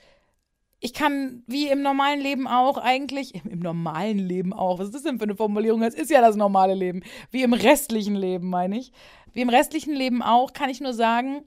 ich 0.80 0.94
kann, 0.94 1.44
wie 1.48 1.68
im 1.68 1.82
normalen 1.82 2.20
Leben 2.20 2.48
auch, 2.48 2.78
eigentlich, 2.78 3.36
im, 3.36 3.50
im, 3.50 3.60
normalen 3.60 4.20
Leben 4.20 4.54
auch, 4.54 4.80
was 4.80 4.88
ist 4.88 4.96
das 4.96 5.04
denn 5.04 5.18
für 5.18 5.24
eine 5.24 5.36
Formulierung? 5.36 5.82
Das 5.82 5.94
ist 5.94 6.12
ja 6.12 6.22
das 6.22 6.36
normale 6.36 6.74
Leben. 6.74 7.04
Wie 7.32 7.44
im 7.44 7.54
restlichen 7.54 8.16
Leben, 8.16 8.50
meine 8.50 8.78
ich. 8.78 8.92
Wie 9.34 9.42
im 9.42 9.50
restlichen 9.50 9.94
Leben 9.94 10.22
auch, 10.22 10.54
kann 10.54 10.70
ich 10.70 10.82
nur 10.82 10.94
sagen, 10.94 11.44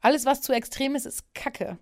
alles, 0.00 0.26
was 0.26 0.42
zu 0.42 0.52
extrem 0.52 0.94
ist, 0.94 1.06
ist 1.06 1.34
Kacke. 1.34 1.78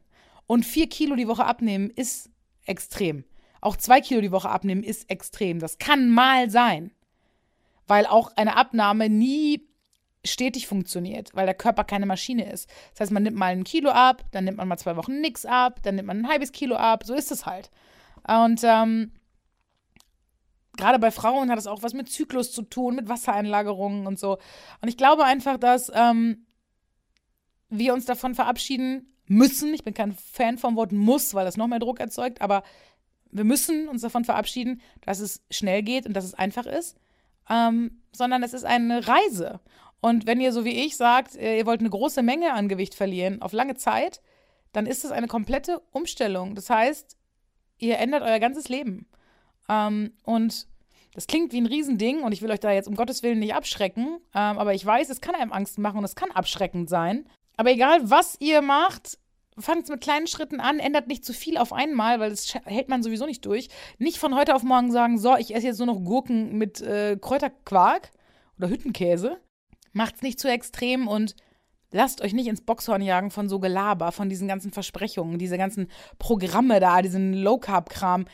Und 0.47 0.65
vier 0.65 0.89
Kilo 0.89 1.17
die 1.17 1.29
Woche 1.29 1.45
abnehmen 1.45 1.91
ist 1.91 2.31
extrem. 2.67 3.25
Auch 3.61 3.77
zwei 3.77 4.01
Kilo 4.01 4.21
die 4.21 4.33
Woche 4.33 4.49
abnehmen 4.49 4.83
ist 4.83 5.11
extrem. 5.11 5.59
Das 5.59 5.79
kann 5.79 6.11
mal 6.11 6.51
sein. 6.51 6.93
Weil 7.87 8.07
auch 8.07 8.31
eine 8.37 8.57
Abnahme 8.57 9.09
nie 9.09 9.67
stetig 10.25 10.67
funktioniert, 10.67 11.35
weil 11.35 11.47
der 11.47 11.55
Körper 11.55 11.85
keine 11.85 12.07
Maschine 12.07 12.51
ist. 12.51 12.71
Das 12.93 13.01
heißt, 13.01 13.13
man 13.13 13.25
nimmt 13.25 13.37
mal 13.37 13.53
ein 13.53 13.65
Kilo 13.65 13.91
ab, 13.91 14.25
dann 14.31 14.45
nimmt 14.45 14.59
man 14.59 14.69
mal 14.69 14.79
zwei 14.79 14.97
Wochen 14.97 15.21
nichts 15.21 15.45
ab, 15.45 15.81
dann 15.83 15.97
nimmt 15.97 16.07
man 16.07 16.19
ein 16.19 16.29
halbes 16.29 16.53
Kilo 16.53 16.77
ab, 16.77 17.05
so 17.05 17.15
ist 17.15 17.33
es 17.33 17.45
halt. 17.45 17.71
Und 18.27 18.61
ähm, 18.63 19.13
gerade 20.77 20.99
bei 20.99 21.11
Frauen 21.11 21.51
hat 21.51 21.59
es 21.59 21.67
auch 21.67 21.83
was 21.83 21.95
mit 21.95 22.11
Zyklus 22.11 22.53
zu 22.53 22.63
tun, 22.63 22.97
mit 22.97 23.09
Wassereinlagerungen 23.09 24.07
und 24.07 24.19
so. 24.19 24.39
Und 24.81 24.89
ich 24.89 24.97
glaube 24.97 25.25
einfach, 25.25 25.59
dass 25.59 25.91
ähm, 25.95 26.47
wir 27.69 27.93
uns 27.93 28.05
davon 28.05 28.35
verabschieden 28.35 29.13
müssen. 29.27 29.75
Ich 29.75 29.85
bin 29.85 29.95
kein 29.95 30.13
Fan 30.13 30.59
vom 30.59 30.77
Wort 30.77 30.93
muss, 30.93 31.35
weil 31.35 31.45
das 31.45 31.57
noch 31.57 31.67
mehr 31.67 31.79
Druck 31.79 32.01
erzeugt, 32.01 32.41
aber 32.41 32.63
wir 33.31 33.45
müssen 33.45 33.89
uns 33.89 34.03
davon 34.03 34.25
verabschieden, 34.25 34.81
dass 35.01 35.19
es 35.19 35.43
schnell 35.51 35.83
geht 35.83 36.07
und 36.07 36.15
dass 36.15 36.25
es 36.25 36.35
einfach 36.35 36.67
ist, 36.67 36.99
ähm, 37.49 38.03
sondern 38.13 38.43
es 38.43 38.53
ist 38.53 38.65
eine 38.65 39.09
Reise. 39.09 39.61
Und 40.03 40.27
wenn 40.27 40.41
ihr 40.41 40.53
so 40.53 40.65
wie 40.65 40.85
ich 40.85 40.97
sagt, 40.97 41.37
äh, 41.37 41.57
ihr 41.57 41.65
wollt 41.65 41.81
eine 41.81 41.89
große 41.89 42.23
Menge 42.23 42.53
an 42.53 42.69
Gewicht 42.69 42.95
verlieren 42.95 43.41
auf 43.41 43.53
lange 43.53 43.77
Zeit, 43.77 44.21
dann 44.73 44.85
ist 44.85 45.05
es 45.05 45.13
eine 45.13 45.29
komplette 45.29 45.81
Umstellung. 45.93 46.57
Das 46.57 46.69
heißt, 46.69 47.17
ihr 47.79 47.99
ändert 47.99 48.23
euer 48.23 48.41
ganzes 48.41 48.69
Leben. 48.69 49.07
Ähm, 49.69 50.13
und 50.25 50.67
das 51.15 51.29
klingt 51.29 51.53
wie 51.53 51.61
ein 51.61 51.67
Riesending 51.67 52.23
und 52.23 52.33
ich 52.33 52.43
will 52.43 52.51
euch 52.51 52.59
da 52.59 52.73
jetzt 52.73 52.89
um 52.89 52.97
Gottes 52.97 53.23
Willen 53.23 53.39
nicht 53.39 53.55
abschrecken, 53.55 54.19
ähm, 54.35 54.59
aber 54.59 54.75
ich 54.75 54.85
weiß, 54.85 55.09
es 55.09 55.21
kann 55.21 55.37
einem 55.37 55.53
Angst 55.53 55.79
machen 55.79 55.99
und 55.99 56.05
es 56.05 56.17
kann 56.17 56.33
abschreckend 56.33 56.89
sein. 56.89 57.29
Aber 57.57 57.71
egal, 57.71 58.11
was 58.11 58.37
ihr 58.41 58.61
macht, 58.61 59.19
fangt 59.57 59.89
mit 59.89 60.01
kleinen 60.01 60.27
Schritten 60.27 60.59
an, 60.59 60.81
ändert 60.81 61.07
nicht 61.07 61.25
zu 61.25 61.33
viel 61.33 61.59
auf 61.59 61.73
einmal, 61.73 62.19
weil 62.19 62.31
das 62.31 62.55
hält 62.65 62.89
man 62.89 63.05
sowieso 63.05 63.27
nicht 63.27 63.47
durch. 63.47 63.69
Nicht 63.99 64.19
von 64.19 64.35
heute 64.35 64.57
auf 64.57 64.65
morgen 64.65 64.91
sagen, 64.91 65.19
so, 65.19 65.37
ich 65.37 65.55
esse 65.55 65.67
jetzt 65.67 65.79
nur 65.79 65.87
noch 65.87 66.03
Gurken 66.03 66.59
mit 66.59 66.81
äh, 66.81 67.17
Kräuterquark 67.21 68.11
oder 68.59 68.69
Hüttenkäse, 68.69 69.39
Macht's 69.93 70.23
nicht 70.23 70.41
zu 70.41 70.49
extrem 70.49 71.09
und 71.09 71.35
lasst 71.91 72.23
euch 72.23 72.33
nicht 72.33 72.49
ins 72.49 72.63
Boxhorn 72.63 73.03
jagen 73.03 73.31
von 73.31 73.49
so 73.49 73.61
Gelaber, 73.61 74.13
von 74.13 74.29
diesen 74.29 74.49
ganzen 74.49 74.73
Versprechungen, 74.73 75.39
diese 75.39 75.59
ganzen 75.59 75.89
Programme 76.19 76.81
da, 76.81 77.03
diesen 77.03 77.35
Low-Carb-Kram. 77.35 78.25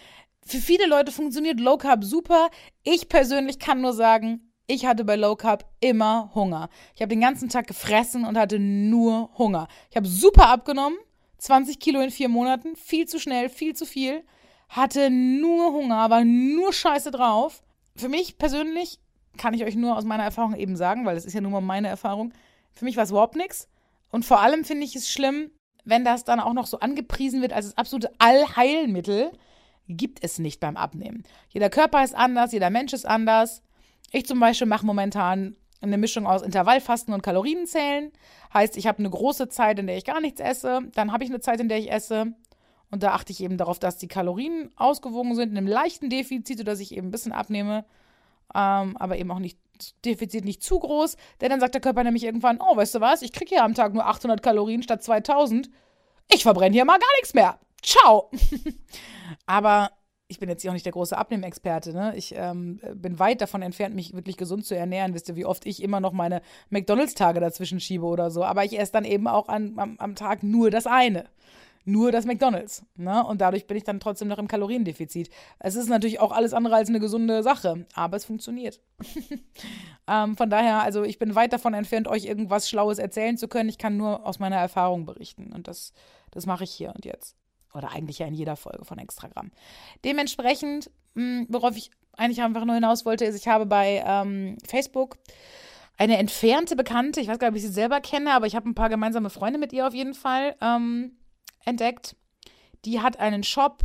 Für 0.45 0.59
viele 0.59 0.87
Leute 0.87 1.13
funktioniert 1.13 1.61
Low 1.61 1.77
Carb 1.77 2.05
super. 2.05 2.49
Ich 2.83 3.09
persönlich 3.09 3.59
kann 3.59 3.83
nur 3.83 3.93
sagen, 3.93 4.53
ich 4.67 4.87
hatte 4.87 5.05
bei 5.05 5.17
Low 5.17 5.37
Carb 5.37 5.65
immer 5.81 6.31
Hunger. 6.35 6.71
Ich 6.95 7.03
habe 7.03 7.11
den 7.11 7.21
ganzen 7.21 7.49
Tag 7.49 7.67
gefressen 7.67 8.25
und 8.25 8.39
hatte 8.39 8.59
nur 8.59 9.31
Hunger. 9.37 9.69
Ich 9.91 9.97
habe 9.97 10.07
super 10.07 10.49
abgenommen, 10.49 10.99
20 11.39 11.79
Kilo 11.79 12.01
in 12.01 12.11
vier 12.11 12.29
Monaten, 12.29 12.77
viel 12.77 13.07
zu 13.07 13.19
schnell, 13.19 13.49
viel 13.49 13.75
zu 13.75 13.85
viel. 13.85 14.25
Hatte 14.69 15.11
nur 15.11 15.73
Hunger, 15.73 16.11
war 16.11 16.25
nur 16.25 16.73
Scheiße 16.73 17.11
drauf. 17.11 17.63
Für 17.97 18.09
mich 18.09 18.39
persönlich 18.39 19.01
kann 19.39 19.55
ich 19.55 19.65
euch 19.65 19.77
nur 19.77 19.97
aus 19.97 20.05
meiner 20.05 20.25
Erfahrung 20.25 20.55
eben 20.55 20.77
sagen, 20.77 21.07
weil 21.07 21.17
es 21.17 21.25
ist 21.25 21.33
ja 21.33 21.41
nun 21.41 21.53
mal 21.53 21.61
meine 21.61 21.89
Erfahrung. 21.89 22.33
Für 22.75 22.85
mich 22.85 22.97
war 22.97 23.05
es 23.05 23.11
überhaupt 23.11 23.37
nichts. 23.37 23.69
Und 24.11 24.25
vor 24.25 24.41
allem 24.41 24.65
finde 24.65 24.85
ich 24.85 24.95
es 24.97 25.11
schlimm, 25.11 25.51
wenn 25.85 26.05
das 26.05 26.25
dann 26.25 26.41
auch 26.41 26.53
noch 26.53 26.67
so 26.67 26.81
angepriesen 26.81 27.41
wird 27.41 27.53
als 27.53 27.67
das 27.67 27.79
absolute 27.79 28.11
Allheilmittel. 28.19 29.33
Gibt 29.89 30.23
es 30.23 30.39
nicht 30.39 30.61
beim 30.61 30.77
Abnehmen. 30.77 31.23
Jeder 31.49 31.71
Körper 31.71 32.05
ist 32.05 32.15
anders, 32.15 32.53
jeder 32.53 32.69
Mensch 32.69 32.93
ist 32.93 33.07
anders. 33.07 33.63
Ich 34.13 34.27
zum 34.27 34.39
Beispiel 34.39 34.67
mache 34.67 34.85
momentan 34.85 35.57
eine 35.81 35.97
Mischung 35.97 36.27
aus 36.27 36.43
Intervallfasten 36.43 37.15
und 37.15 37.23
Kalorienzählen. 37.23 38.13
Heißt, 38.53 38.77
ich 38.77 38.87
habe 38.87 38.99
eine 38.99 39.11
große 39.11 39.49
Zeit, 39.49 39.79
in 39.79 39.87
der 39.87 39.97
ich 39.97 40.05
gar 40.05 40.21
nichts 40.21 40.41
esse. 40.41 40.81
Dann 40.95 41.13
habe 41.13 41.25
ich 41.25 41.31
eine 41.31 41.41
Zeit, 41.41 41.61
in 41.61 41.69
der 41.69 41.79
ich 41.79 41.91
esse. 41.91 42.35
Und 42.91 43.03
da 43.03 43.13
achte 43.13 43.33
ich 43.33 43.43
eben 43.43 43.57
darauf, 43.57 43.79
dass 43.79 43.99
die 43.99 44.09
Kalorien 44.09 44.71
ausgewogen 44.77 45.35
sind, 45.35 45.51
in 45.51 45.59
einem 45.59 45.67
leichten 45.67 46.11
Defizit, 46.11 46.59
sodass 46.59 46.81
ich 46.81 46.97
eben 46.97 47.09
ein 47.09 47.13
bisschen 47.13 47.33
abnehme 47.33 47.85
ähm, 48.55 48.97
aber 48.97 49.19
eben 49.19 49.31
auch 49.31 49.39
nicht 49.39 49.59
Defizit 50.05 50.45
nicht 50.45 50.63
zu 50.63 50.79
groß, 50.79 51.17
denn 51.41 51.51
dann 51.51 51.61
sagt 51.61 51.75
der 51.75 51.81
Körper 51.81 52.03
nämlich 52.03 52.25
irgendwann, 52.25 52.59
oh, 52.61 52.77
weißt 52.77 52.97
du 52.97 53.01
was, 53.01 53.23
ich 53.23 53.33
kriege 53.33 53.51
hier 53.51 53.65
am 53.65 53.75
Tag 53.75 53.95
nur 53.95 54.07
800 54.07 54.43
Kalorien 54.43 54.83
statt 54.83 55.03
2000. 55.03 55.71
Ich 56.33 56.43
verbrenne 56.43 56.75
hier 56.75 56.85
mal 56.85 56.99
gar 56.99 57.13
nichts 57.21 57.35
mehr. 57.35 57.59
Ciao. 57.83 58.31
aber 59.47 59.91
ich 60.27 60.39
bin 60.39 60.49
jetzt 60.49 60.63
hier 60.63 60.71
auch 60.71 60.75
nicht 60.75 60.85
der 60.85 60.93
große 60.93 61.17
Abnehmexperte. 61.17 61.93
Ne? 61.95 62.13
Ich 62.17 62.35
ähm, 62.37 62.81
bin 62.95 63.19
weit 63.19 63.41
davon 63.41 63.63
entfernt, 63.63 63.95
mich 63.95 64.13
wirklich 64.13 64.37
gesund 64.37 64.67
zu 64.67 64.77
ernähren. 64.77 65.15
Wisst 65.15 65.29
ihr, 65.29 65.37
wie 65.37 65.47
oft 65.47 65.65
ich 65.65 65.83
immer 65.83 66.01
noch 66.01 66.13
meine 66.13 66.43
McDonalds-Tage 66.69 67.41
dazwischen 67.41 67.81
schiebe 67.81 68.05
oder 68.05 68.31
so. 68.31 68.45
Aber 68.45 68.65
ich 68.65 68.79
esse 68.79 68.93
dann 68.93 69.05
eben 69.05 69.27
auch 69.27 69.49
an, 69.49 69.79
am, 69.79 69.97
am 69.99 70.15
Tag 70.17 70.43
nur 70.43 70.71
das 70.71 70.87
eine 70.87 71.25
nur 71.85 72.13
das 72.13 72.27
McDonalds. 72.27 72.85
Ne? 72.97 73.25
Und 73.25 73.41
dadurch 73.41 73.67
bin 73.67 73.77
ich 73.77 73.85
dann 73.85 74.01
trotzdem 74.01 74.29
noch 74.29 74.39
im 74.39 74.49
Kaloriendefizit. 74.49 75.31
Es 75.59 75.75
ist 75.75 75.89
natürlich 75.89 76.21
auch 76.21 76.33
alles 76.33 76.53
andere 76.53 76.77
als 76.77 76.89
eine 76.89 77.01
gesunde 77.01 77.43
Sache, 77.43 77.87
aber 77.95 78.17
es 78.17 78.25
funktioniert. 78.25 78.81
ähm, 80.09 80.37
von 80.37 80.51
daher, 80.51 80.83
also 80.83 81.03
ich 81.03 81.19
bin 81.19 81.35
weit 81.35 81.53
davon 81.53 81.75
entfernt, 81.75 82.09
euch 82.09 82.27
irgendwas 82.27 82.69
Schlaues 82.69 82.99
erzählen 82.99 83.37
zu 83.37 83.49
können. 83.49 83.69
Ich 83.69 83.79
kann 83.79 83.97
nur 83.97 84.27
aus 84.27 84.39
meiner 84.39 84.57
Erfahrung 84.57 85.07
berichten. 85.07 85.53
Und 85.53 85.69
das, 85.69 85.93
das 86.31 86.47
mache 86.47 86.65
ich 86.65 86.71
hier 86.71 86.93
und 86.95 87.05
jetzt. 87.05 87.37
Oder 87.75 87.91
eigentlich 87.93 88.19
ja 88.19 88.27
in 88.27 88.35
jeder 88.35 88.57
Folge 88.57 88.85
von 88.85 88.99
Extragramm. 88.99 89.51
Dementsprechend, 90.05 90.91
mh, 91.15 91.23
hm, 91.23 91.47
worauf 91.49 91.77
ich 91.77 91.91
eigentlich 92.17 92.43
einfach 92.43 92.65
nur 92.65 92.75
hinaus 92.75 93.05
wollte, 93.05 93.25
ist, 93.25 93.37
ich 93.37 93.49
habe 93.49 93.67
bei 93.67 94.03
ähm, 94.05 94.57
Facebook 94.67 95.17
eine 95.97 96.17
entfernte 96.17 96.77
Bekannte, 96.77 97.21
ich 97.21 97.29
weiß 97.29 97.39
gar 97.39 97.49
nicht, 97.49 97.55
ob 97.55 97.57
ich 97.57 97.67
sie 97.67 97.73
selber 97.73 98.01
kenne, 98.01 98.33
aber 98.33 98.47
ich 98.47 98.55
habe 98.55 98.69
ein 98.69 98.75
paar 98.75 98.89
gemeinsame 98.89 99.31
Freunde 99.31 99.59
mit 99.59 99.73
ihr 99.73 99.87
auf 99.87 99.95
jeden 99.95 100.15
Fall. 100.15 100.57
Ähm, 100.61 101.13
entdeckt. 101.65 102.17
Die 102.85 103.01
hat 103.01 103.19
einen 103.19 103.43
Shop, 103.43 103.83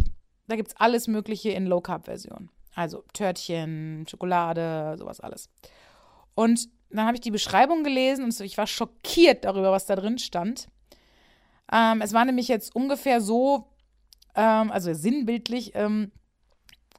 da 0.48 0.56
gibt 0.56 0.70
es 0.70 0.78
alles 0.78 1.08
Mögliche 1.08 1.50
in 1.50 1.66
Low-Carb-Version. 1.66 2.50
Also 2.76 3.04
Törtchen, 3.14 4.06
Schokolade, 4.10 4.96
sowas 4.98 5.20
alles. 5.20 5.50
Und 6.36 6.70
dann 6.90 7.06
habe 7.06 7.16
ich 7.16 7.22
die 7.22 7.32
Beschreibung 7.32 7.84
gelesen 7.84 8.26
und 8.26 8.40
ich 8.40 8.58
war 8.58 8.68
schockiert 8.68 9.46
darüber, 9.46 9.72
was 9.72 9.86
da 9.86 9.96
drin 9.96 10.18
stand. 10.20 10.68
Ähm, 11.72 12.02
es 12.02 12.14
war 12.14 12.26
nämlich 12.26 12.48
jetzt 12.48 12.76
ungefähr 12.76 13.22
so, 13.22 13.68
ähm, 14.36 14.72
also 14.72 14.94
sinnbildlich 14.94 15.74
ähm, 15.76 16.12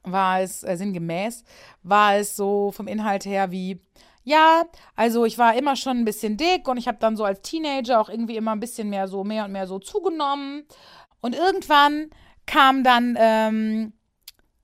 war 0.03 0.41
es, 0.41 0.63
äh, 0.63 0.75
sinngemäß, 0.75 1.43
war 1.83 2.15
es 2.15 2.35
so 2.35 2.71
vom 2.71 2.87
Inhalt 2.87 3.25
her 3.25 3.51
wie, 3.51 3.79
ja, 4.25 4.63
also 4.95 5.23
ich 5.23 5.37
war 5.37 5.55
immer 5.55 5.75
schon 5.75 5.99
ein 5.99 6.05
bisschen 6.05 6.35
dick 6.35 6.67
und 6.67 6.77
ich 6.77 6.87
habe 6.87 6.97
dann 6.99 7.15
so 7.15 7.23
als 7.23 7.41
Teenager 7.41 8.01
auch 8.01 8.09
irgendwie 8.09 8.35
immer 8.35 8.51
ein 8.51 8.59
bisschen 8.59 8.89
mehr 8.89 9.07
so, 9.07 9.23
mehr 9.23 9.45
und 9.45 9.51
mehr 9.51 9.67
so 9.67 9.77
zugenommen. 9.77 10.65
Und 11.21 11.35
irgendwann 11.35 12.09
kam 12.47 12.83
dann 12.83 13.15
ähm, 13.19 13.93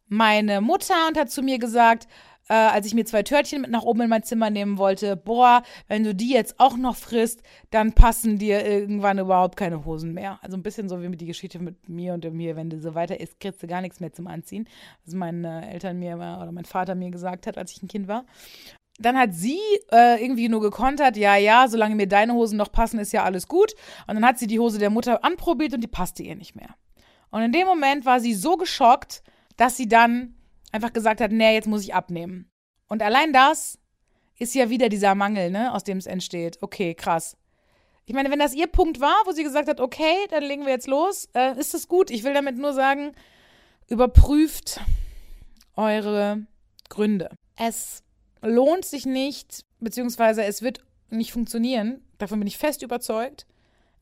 meine 0.07 0.61
Mutter 0.61 0.95
und 1.07 1.17
hat 1.17 1.29
zu 1.29 1.43
mir 1.43 1.59
gesagt, 1.59 2.07
äh, 2.49 2.53
als 2.53 2.87
ich 2.87 2.95
mir 2.95 3.05
zwei 3.05 3.21
Törtchen 3.21 3.61
mit 3.61 3.69
nach 3.69 3.83
oben 3.83 4.01
in 4.01 4.09
mein 4.09 4.23
Zimmer 4.23 4.49
nehmen 4.49 4.79
wollte, 4.79 5.15
boah, 5.15 5.61
wenn 5.87 6.03
du 6.03 6.15
die 6.15 6.31
jetzt 6.33 6.59
auch 6.59 6.75
noch 6.75 6.95
frisst, 6.95 7.43
dann 7.69 7.93
passen 7.93 8.39
dir 8.39 8.65
irgendwann 8.65 9.19
überhaupt 9.19 9.57
keine 9.57 9.85
Hosen 9.85 10.13
mehr. 10.13 10.39
Also 10.41 10.57
ein 10.57 10.63
bisschen 10.63 10.89
so 10.89 11.03
wie 11.03 11.09
mit 11.09 11.21
die 11.21 11.27
Geschichte 11.27 11.59
mit 11.59 11.87
mir 11.87 12.15
und 12.15 12.25
mir, 12.33 12.55
wenn 12.55 12.71
du 12.71 12.79
so 12.79 12.95
weiter 12.95 13.19
isst, 13.19 13.39
kriegst 13.39 13.61
du 13.61 13.67
gar 13.67 13.81
nichts 13.81 13.99
mehr 13.99 14.11
zum 14.11 14.25
Anziehen. 14.25 14.67
Was 15.05 15.13
meine 15.13 15.71
Eltern 15.71 15.99
mir 15.99 16.15
oder 16.15 16.51
mein 16.51 16.65
Vater 16.65 16.95
mir 16.95 17.11
gesagt 17.11 17.45
hat, 17.45 17.59
als 17.59 17.73
ich 17.73 17.83
ein 17.83 17.87
Kind 17.87 18.07
war 18.07 18.25
dann 19.05 19.17
hat 19.17 19.33
sie 19.33 19.59
äh, 19.91 20.23
irgendwie 20.23 20.49
nur 20.49 20.61
gekontert, 20.61 21.17
ja, 21.17 21.35
ja, 21.35 21.67
solange 21.67 21.95
mir 21.95 22.07
deine 22.07 22.33
Hosen 22.33 22.57
noch 22.57 22.71
passen, 22.71 22.99
ist 22.99 23.13
ja 23.13 23.23
alles 23.23 23.47
gut. 23.47 23.73
Und 24.07 24.15
dann 24.15 24.25
hat 24.25 24.39
sie 24.39 24.47
die 24.47 24.59
Hose 24.59 24.79
der 24.79 24.89
Mutter 24.89 25.23
anprobiert 25.23 25.73
und 25.73 25.81
die 25.81 25.87
passte 25.87 26.23
ihr 26.23 26.35
nicht 26.35 26.55
mehr. 26.55 26.75
Und 27.29 27.41
in 27.41 27.51
dem 27.51 27.65
Moment 27.65 28.05
war 28.05 28.19
sie 28.19 28.33
so 28.33 28.57
geschockt, 28.57 29.23
dass 29.57 29.77
sie 29.77 29.87
dann 29.87 30.35
einfach 30.71 30.93
gesagt 30.93 31.21
hat, 31.21 31.31
nee, 31.31 31.53
jetzt 31.53 31.67
muss 31.67 31.83
ich 31.83 31.93
abnehmen. 31.93 32.49
Und 32.87 33.01
allein 33.01 33.33
das 33.33 33.79
ist 34.37 34.55
ja 34.55 34.69
wieder 34.69 34.89
dieser 34.89 35.15
Mangel, 35.15 35.51
ne, 35.51 35.73
aus 35.73 35.83
dem 35.83 35.97
es 35.97 36.07
entsteht. 36.07 36.57
Okay, 36.61 36.95
krass. 36.95 37.37
Ich 38.05 38.13
meine, 38.13 38.31
wenn 38.31 38.39
das 38.39 38.53
ihr 38.53 38.67
Punkt 38.67 38.99
war, 38.99 39.15
wo 39.25 39.31
sie 39.31 39.43
gesagt 39.43 39.69
hat, 39.69 39.79
okay, 39.79 40.15
dann 40.29 40.43
legen 40.43 40.65
wir 40.65 40.73
jetzt 40.73 40.87
los, 40.87 41.29
äh, 41.33 41.57
ist 41.57 41.73
das 41.73 41.87
gut. 41.87 42.09
Ich 42.09 42.23
will 42.23 42.33
damit 42.33 42.57
nur 42.57 42.73
sagen, 42.73 43.13
überprüft 43.87 44.81
eure 45.75 46.45
Gründe. 46.89 47.29
Es 47.55 48.03
lohnt 48.41 48.85
sich 48.85 49.05
nicht, 49.05 49.65
beziehungsweise 49.79 50.43
es 50.43 50.61
wird 50.61 50.81
nicht 51.09 51.31
funktionieren. 51.31 52.01
Davon 52.17 52.39
bin 52.39 52.47
ich 52.47 52.57
fest 52.57 52.81
überzeugt. 52.81 53.45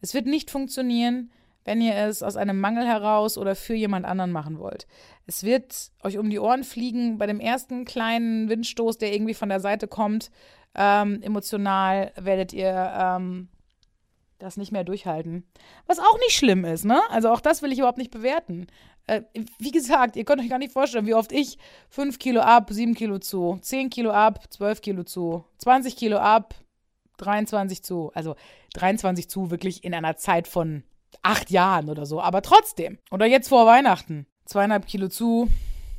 Es 0.02 0.14
wird 0.14 0.26
nicht 0.26 0.50
funktionieren, 0.50 1.32
wenn 1.66 1.82
ihr 1.82 1.96
es 1.96 2.24
aus 2.24 2.38
einem 2.38 2.60
Mangel 2.60 2.88
heraus 2.88 3.38
oder 3.38 3.56
für 3.56 3.74
jemand 3.74 4.06
anderen 4.06 4.32
machen 4.32 4.60
wollt. 4.60 4.88
Es 5.28 5.44
wird 5.44 5.92
euch 6.04 6.18
um 6.18 6.30
die 6.30 6.40
Ohren 6.40 6.64
fliegen 6.64 7.18
bei 7.18 7.28
dem 7.28 7.40
ersten 7.40 7.86
kleinen 7.86 8.50
Windstoß, 8.50 8.98
der 8.98 9.14
irgendwie 9.14 9.34
von 9.34 9.50
der 9.50 9.60
Seite 9.60 9.88
kommt. 9.88 10.32
Ähm, 10.76 11.22
emotional 11.22 12.12
werdet 12.16 12.54
ihr 12.54 12.94
ähm, 12.98 13.50
das 14.40 14.58
nicht 14.58 14.72
mehr 14.72 14.84
durchhalten. 14.84 15.46
Was 15.86 16.00
auch 16.00 16.18
nicht 16.20 16.36
schlimm 16.36 16.66
ist, 16.66 16.86
ne? 16.86 17.02
Also 17.10 17.30
auch 17.30 17.42
das 17.42 17.62
will 17.62 17.72
ich 17.72 17.80
überhaupt 17.80 17.98
nicht 17.98 18.12
bewerten. 18.12 18.68
Äh, 19.06 19.22
wie 19.58 19.72
gesagt, 19.72 20.16
ihr 20.16 20.26
könnt 20.26 20.42
euch 20.42 20.50
gar 20.50 20.60
nicht 20.60 20.74
vorstellen, 20.74 21.06
wie 21.06 21.14
oft 21.14 21.32
ich 21.32 21.58
5 21.90 22.20
Kilo 22.20 22.42
ab, 22.42 22.70
7 22.72 22.96
Kilo 22.96 23.20
zu, 23.20 23.60
10 23.62 23.90
Kilo 23.90 24.12
ab, 24.12 24.42
12 24.50 24.82
Kilo 24.82 25.04
zu, 25.04 25.46
20 25.58 25.96
Kilo 25.96 26.18
ab, 26.18 26.56
23 27.18 27.84
zu. 27.84 28.12
Also 28.14 28.36
23 28.74 29.30
zu 29.30 29.52
wirklich 29.52 29.84
in 29.84 29.94
einer 29.94 30.16
Zeit 30.16 30.48
von 30.48 30.84
acht 31.22 31.50
Jahren 31.50 31.90
oder 31.90 32.06
so, 32.06 32.22
aber 32.22 32.42
trotzdem. 32.42 32.98
Oder 33.12 33.26
jetzt 33.26 33.50
vor 33.50 33.66
Weihnachten. 33.66 34.26
Zweieinhalb 34.46 34.88
Kilo 34.88 35.10
zu, 35.10 35.50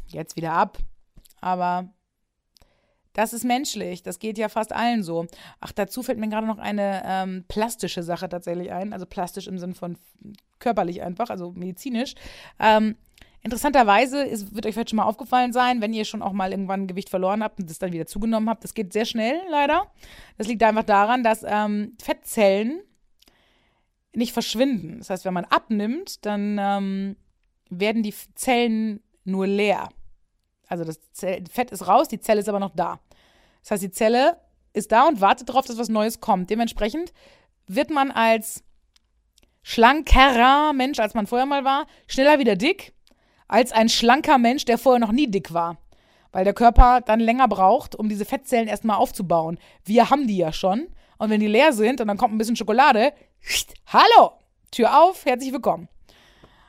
jetzt 0.07 0.37
wieder 0.37 0.53
ab. 0.53 0.79
Aber 1.41 1.93
das 3.13 3.33
ist 3.33 3.45
menschlich. 3.45 4.03
Das 4.03 4.19
geht 4.19 4.39
ja 4.39 4.49
fast 4.49 4.73
allen 4.73 5.03
so. 5.03 5.27
Ach, 5.61 5.73
dazu 5.73 6.03
fällt 6.03 6.19
mir 6.19 6.29
gerade 6.29 6.47
noch 6.47 6.59
eine 6.59 7.03
ähm, 7.05 7.45
plastische 7.49 8.03
Sache 8.03 8.29
tatsächlich 8.29 8.73
ein. 8.73 8.93
Also 8.93 9.07
plastisch 9.07 9.49
im 9.49 9.59
Sinn 9.59 9.75
von 9.75 9.99
körperlich 10.59 11.03
einfach, 11.03 11.31
also 11.31 11.53
medizinisch. 11.53 12.15
Ähm, 12.59 12.97
interessanterweise 13.43 14.23
ist, 14.23 14.55
wird 14.55 14.67
euch 14.67 14.75
vielleicht 14.75 14.91
schon 14.91 14.99
mal 14.99 15.05
aufgefallen 15.05 15.53
sein, 15.53 15.81
wenn 15.81 15.93
ihr 15.93 16.05
schon 16.05 16.23
auch 16.23 16.33
mal 16.33 16.53
irgendwann 16.53 16.87
Gewicht 16.87 17.11
verloren 17.11 17.43
habt 17.43 17.59
und 17.59 17.69
das 17.69 17.79
dann 17.79 17.93
wieder 17.93 18.07
zugenommen 18.07 18.49
habt. 18.49 18.63
Das 18.63 18.75
geht 18.75 18.93
sehr 18.93 19.07
schnell, 19.07 19.41
leider. 19.51 19.91
Das 20.39 20.47
liegt 20.47 20.63
einfach 20.63 20.85
daran, 20.85 21.25
dass 21.25 21.45
ähm, 21.47 21.97
Fettzellen 22.01 22.81
nicht 24.15 24.33
verschwinden. 24.33 24.99
Das 24.99 25.11
heißt, 25.11 25.25
wenn 25.25 25.35
man 25.35 25.45
abnimmt, 25.45 26.25
dann 26.27 26.59
ähm, 26.61 27.17
werden 27.71 28.03
die 28.03 28.15
Zellen 28.35 29.01
nur 29.25 29.47
leer. 29.47 29.89
Also 30.71 30.85
das 30.85 31.01
Fett 31.51 31.73
ist 31.73 31.87
raus, 31.87 32.09
die 32.09 32.21
Zelle 32.21 32.41
ist 32.41 32.49
aber 32.49 32.61
noch 32.61 32.75
da. 32.75 33.01
Das 33.63 33.73
heißt, 33.73 33.83
die 33.83 33.91
Zelle 33.91 34.39
ist 34.73 34.93
da 34.93 35.09
und 35.09 35.21
wartet 35.21 35.49
darauf, 35.49 35.67
dass 35.67 35.77
was 35.77 35.89
Neues 35.89 36.21
kommt. 36.21 36.49
Dementsprechend 36.49 37.13
wird 37.67 37.91
man 37.91 38.13
als 38.13 38.63
schlankerer 39.63 40.73
Mensch, 40.73 41.01
als 41.01 41.15
man 41.15 41.27
vorher 41.27 41.45
mal 41.45 41.65
war, 41.65 41.87
schneller 42.07 42.39
wieder 42.39 42.55
dick, 42.55 42.95
als 43.49 43.73
ein 43.73 43.89
schlanker 43.89 44.39
Mensch, 44.39 44.65
der 44.65 44.79
vorher 44.79 45.01
noch 45.01 45.13
nie 45.13 45.29
dick 45.29 45.53
war. 45.53 45.77
Weil 46.31 46.45
der 46.45 46.55
Körper 46.55 47.01
dann 47.01 47.19
länger 47.19 47.49
braucht, 47.49 47.97
um 47.97 48.09
diese 48.09 48.25
Fettzellen 48.25 48.69
erstmal 48.69 48.97
aufzubauen. 48.97 49.59
Wir 49.85 50.09
haben 50.09 50.29
die 50.29 50.37
ja 50.37 50.53
schon. 50.53 50.87
Und 51.19 51.31
wenn 51.31 51.41
die 51.41 51.49
leer 51.49 51.73
sind 51.73 52.01
und 52.01 52.07
dann 52.07 52.17
kommt 52.17 52.33
ein 52.33 52.39
bisschen 52.39 52.57
Schokolade, 52.57 53.13
hallo, 53.87 54.33
Tür 54.71 55.03
auf, 55.03 55.27
herzlich 55.27 55.53
willkommen. 55.53 55.89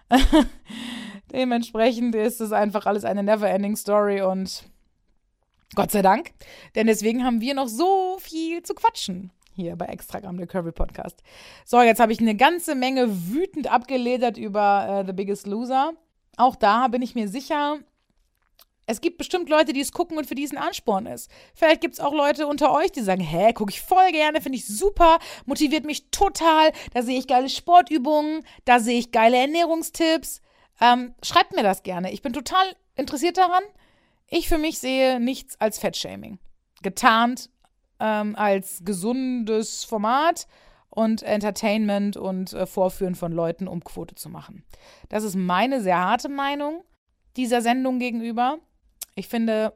Dementsprechend 1.32 2.16
ist 2.16 2.42
es 2.42 2.52
einfach 2.52 2.86
alles 2.86 3.06
eine 3.06 3.24
never-ending 3.24 3.76
Story 3.76 4.22
und 4.22 4.64
Gott 5.76 5.92
sei 5.92 6.02
Dank, 6.02 6.32
denn 6.76 6.88
deswegen 6.88 7.24
haben 7.24 7.40
wir 7.40 7.54
noch 7.54 7.70
so 7.70 8.18
viel 8.20 8.62
zu 8.64 8.74
quatschen 8.74 9.32
hier 9.54 9.76
bei 9.76 9.86
Extragramm, 9.86 10.38
der 10.38 10.48
Curvy 10.48 10.72
Podcast. 10.72 11.22
So, 11.66 11.82
jetzt 11.82 12.00
habe 12.00 12.12
ich 12.12 12.20
eine 12.20 12.36
ganze 12.36 12.76
Menge 12.76 13.32
wütend 13.32 13.72
abgeledert 13.72 14.38
über 14.38 15.02
uh, 15.02 15.06
The 15.06 15.14
Biggest 15.14 15.48
Loser. 15.48 15.94
Auch 16.38 16.56
da 16.56 16.88
bin 16.88 17.02
ich 17.02 17.16
mir 17.16 17.28
sicher, 17.28 17.80
es 18.86 19.00
gibt 19.00 19.18
bestimmt 19.18 19.50
Leute, 19.50 19.74
die 19.74 19.82
es 19.82 19.92
gucken 19.92 20.18
und 20.18 20.26
für 20.26 20.36
die 20.36 20.44
es 20.44 20.52
ein 20.52 20.58
Ansporn 20.58 21.06
ist. 21.06 21.30
Vielleicht 21.54 21.82
gibt 21.82 21.94
es 21.94 22.00
auch 22.00 22.14
Leute 22.14 22.48
unter 22.48 22.74
euch, 22.74 22.92
die 22.92 23.02
sagen, 23.02 23.22
hä, 23.22 23.54
gucke 23.54 23.72
ich 23.72 23.82
voll 23.82 24.12
gerne, 24.12 24.42
finde 24.42 24.58
ich 24.58 24.68
super, 24.68 25.20
motiviert 25.46 25.86
mich 25.86 26.10
total, 26.12 26.72
da 26.94 27.02
sehe 27.02 27.18
ich 27.18 27.28
geile 27.28 27.50
Sportübungen, 27.50 28.44
da 28.66 28.80
sehe 28.80 29.00
ich 29.00 29.12
geile 29.12 29.38
Ernährungstipps. 29.38 30.42
Ähm, 30.82 31.14
schreibt 31.24 31.56
mir 31.56 31.64
das 31.64 31.84
gerne. 31.84 32.12
Ich 32.12 32.22
bin 32.22 32.34
total 32.34 32.66
interessiert 32.96 33.38
daran. 33.38 33.64
Ich 34.28 34.48
für 34.48 34.58
mich 34.58 34.80
sehe 34.80 35.20
nichts 35.20 35.60
als 35.62 35.80
Fettshaming. 35.80 36.40
Getarnt 36.82 37.50
ähm, 38.00 38.36
als 38.36 38.82
gesundes 38.84 39.84
Format 39.84 40.48
und 40.90 41.24
Entertainment 41.24 42.18
und 42.18 42.52
äh, 42.54 42.66
Vorführen 42.66 43.16
von 43.16 43.32
Leuten, 43.32 43.68
um 43.68 43.84
Quote 43.84 44.16
zu 44.16 44.30
machen. 44.30 44.66
Das 45.08 45.24
ist 45.24 45.36
meine 45.36 45.82
sehr 45.82 46.00
harte 46.00 46.28
Meinung 46.28 46.84
dieser 47.38 47.62
Sendung 47.62 48.00
gegenüber. 48.00 48.58
Ich 49.16 49.28
finde, 49.28 49.74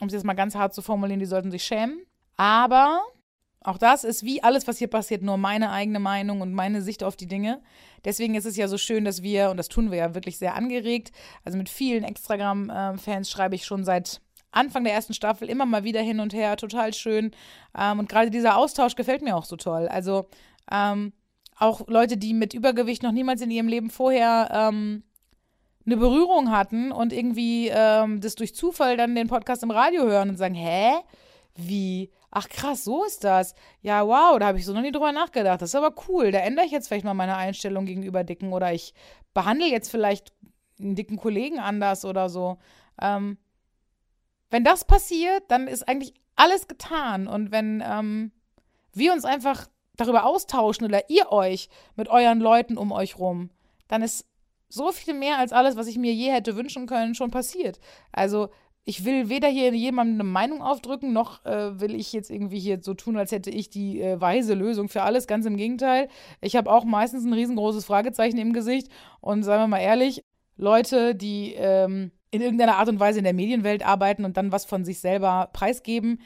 um 0.00 0.08
es 0.08 0.12
jetzt 0.12 0.24
mal 0.24 0.34
ganz 0.34 0.54
hart 0.54 0.74
zu 0.74 0.82
formulieren, 0.82 1.20
die 1.20 1.26
sollten 1.26 1.50
sich 1.50 1.62
schämen. 1.62 2.04
Aber 2.36 3.00
auch 3.60 3.78
das 3.78 4.04
ist 4.04 4.24
wie 4.24 4.42
alles, 4.42 4.66
was 4.68 4.78
hier 4.78 4.88
passiert, 4.88 5.22
nur 5.22 5.36
meine 5.36 5.70
eigene 5.70 5.98
Meinung 5.98 6.40
und 6.40 6.52
meine 6.52 6.80
Sicht 6.80 7.02
auf 7.02 7.16
die 7.16 7.26
Dinge. 7.26 7.60
Deswegen 8.04 8.34
ist 8.34 8.44
es 8.44 8.56
ja 8.56 8.68
so 8.68 8.78
schön, 8.78 9.04
dass 9.04 9.22
wir, 9.22 9.50
und 9.50 9.56
das 9.56 9.68
tun 9.68 9.90
wir 9.90 9.98
ja 9.98 10.14
wirklich 10.14 10.38
sehr 10.38 10.54
angeregt, 10.54 11.12
also 11.44 11.58
mit 11.58 11.68
vielen 11.68 12.04
Extragramm-Fans 12.04 13.30
schreibe 13.30 13.56
ich 13.56 13.66
schon 13.66 13.84
seit 13.84 14.20
Anfang 14.50 14.84
der 14.84 14.94
ersten 14.94 15.12
Staffel 15.12 15.48
immer 15.48 15.66
mal 15.66 15.84
wieder 15.84 16.00
hin 16.00 16.20
und 16.20 16.32
her, 16.32 16.56
total 16.56 16.94
schön. 16.94 17.32
Ähm, 17.76 17.98
und 17.98 18.08
gerade 18.08 18.30
dieser 18.30 18.56
Austausch 18.56 18.94
gefällt 18.94 19.22
mir 19.22 19.36
auch 19.36 19.44
so 19.44 19.56
toll. 19.56 19.88
Also 19.88 20.28
ähm, 20.70 21.12
auch 21.58 21.86
Leute, 21.88 22.16
die 22.16 22.34
mit 22.34 22.54
Übergewicht 22.54 23.02
noch 23.02 23.12
niemals 23.12 23.42
in 23.42 23.50
ihrem 23.50 23.68
Leben 23.68 23.90
vorher 23.90 24.48
ähm, 24.52 25.02
eine 25.84 25.96
Berührung 25.96 26.50
hatten 26.50 26.92
und 26.92 27.12
irgendwie 27.12 27.68
ähm, 27.68 28.20
das 28.20 28.36
durch 28.36 28.54
Zufall 28.54 28.96
dann 28.96 29.14
den 29.14 29.28
Podcast 29.28 29.62
im 29.62 29.70
Radio 29.70 30.04
hören 30.04 30.30
und 30.30 30.36
sagen, 30.36 30.54
hä? 30.54 30.92
Wie? 31.56 32.10
Ach 32.30 32.48
krass, 32.48 32.84
so 32.84 33.04
ist 33.04 33.24
das. 33.24 33.54
Ja, 33.80 34.06
wow, 34.06 34.38
da 34.38 34.48
habe 34.48 34.58
ich 34.58 34.66
so 34.66 34.72
noch 34.72 34.82
nie 34.82 34.92
drüber 34.92 35.12
nachgedacht. 35.12 35.62
Das 35.62 35.70
ist 35.70 35.74
aber 35.74 35.94
cool. 36.08 36.30
Da 36.30 36.40
ändere 36.40 36.66
ich 36.66 36.72
jetzt 36.72 36.88
vielleicht 36.88 37.04
mal 37.04 37.14
meine 37.14 37.36
Einstellung 37.36 37.86
gegenüber 37.86 38.22
Dicken 38.24 38.52
oder 38.52 38.72
ich 38.72 38.94
behandle 39.32 39.66
jetzt 39.66 39.90
vielleicht 39.90 40.34
einen 40.78 40.94
dicken 40.94 41.16
Kollegen 41.16 41.58
anders 41.58 42.04
oder 42.04 42.28
so. 42.28 42.58
Ähm, 43.00 43.38
wenn 44.50 44.64
das 44.64 44.84
passiert, 44.84 45.44
dann 45.48 45.68
ist 45.68 45.88
eigentlich 45.88 46.14
alles 46.36 46.68
getan. 46.68 47.28
Und 47.28 47.50
wenn 47.50 47.82
ähm, 47.86 48.32
wir 48.92 49.12
uns 49.12 49.24
einfach 49.24 49.68
darüber 49.96 50.24
austauschen 50.24 50.86
oder 50.86 51.10
ihr 51.10 51.32
euch 51.32 51.68
mit 51.96 52.08
euren 52.08 52.40
Leuten 52.40 52.76
um 52.78 52.92
euch 52.92 53.18
rum, 53.18 53.50
dann 53.88 54.02
ist 54.02 54.26
so 54.68 54.92
viel 54.92 55.14
mehr 55.14 55.38
als 55.38 55.52
alles, 55.52 55.76
was 55.76 55.86
ich 55.86 55.98
mir 55.98 56.12
je 56.12 56.30
hätte 56.30 56.56
wünschen 56.56 56.86
können, 56.86 57.14
schon 57.14 57.30
passiert. 57.30 57.80
Also 58.12 58.50
ich 58.88 59.04
will 59.04 59.28
weder 59.28 59.48
hier 59.48 59.74
jemandem 59.74 60.14
eine 60.16 60.24
Meinung 60.24 60.62
aufdrücken, 60.62 61.12
noch 61.12 61.44
äh, 61.44 61.78
will 61.78 61.94
ich 61.94 62.14
jetzt 62.14 62.30
irgendwie 62.30 62.58
hier 62.58 62.78
so 62.80 62.94
tun, 62.94 63.18
als 63.18 63.32
hätte 63.32 63.50
ich 63.50 63.68
die 63.68 64.00
äh, 64.00 64.18
weise 64.18 64.54
Lösung 64.54 64.88
für 64.88 65.02
alles. 65.02 65.26
Ganz 65.26 65.44
im 65.44 65.58
Gegenteil. 65.58 66.08
Ich 66.40 66.56
habe 66.56 66.72
auch 66.72 66.86
meistens 66.86 67.26
ein 67.26 67.34
riesengroßes 67.34 67.84
Fragezeichen 67.84 68.38
im 68.38 68.54
Gesicht. 68.54 68.88
Und 69.20 69.42
sagen 69.42 69.64
wir 69.64 69.66
mal 69.66 69.80
ehrlich, 69.80 70.22
Leute, 70.56 71.14
die 71.14 71.52
ähm, 71.58 72.12
in 72.30 72.40
irgendeiner 72.40 72.76
Art 72.76 72.88
und 72.88 72.98
Weise 72.98 73.18
in 73.18 73.24
der 73.24 73.34
Medienwelt 73.34 73.84
arbeiten 73.84 74.24
und 74.24 74.38
dann 74.38 74.52
was 74.52 74.64
von 74.64 74.86
sich 74.86 75.00
selber 75.00 75.50
preisgeben, 75.52 76.22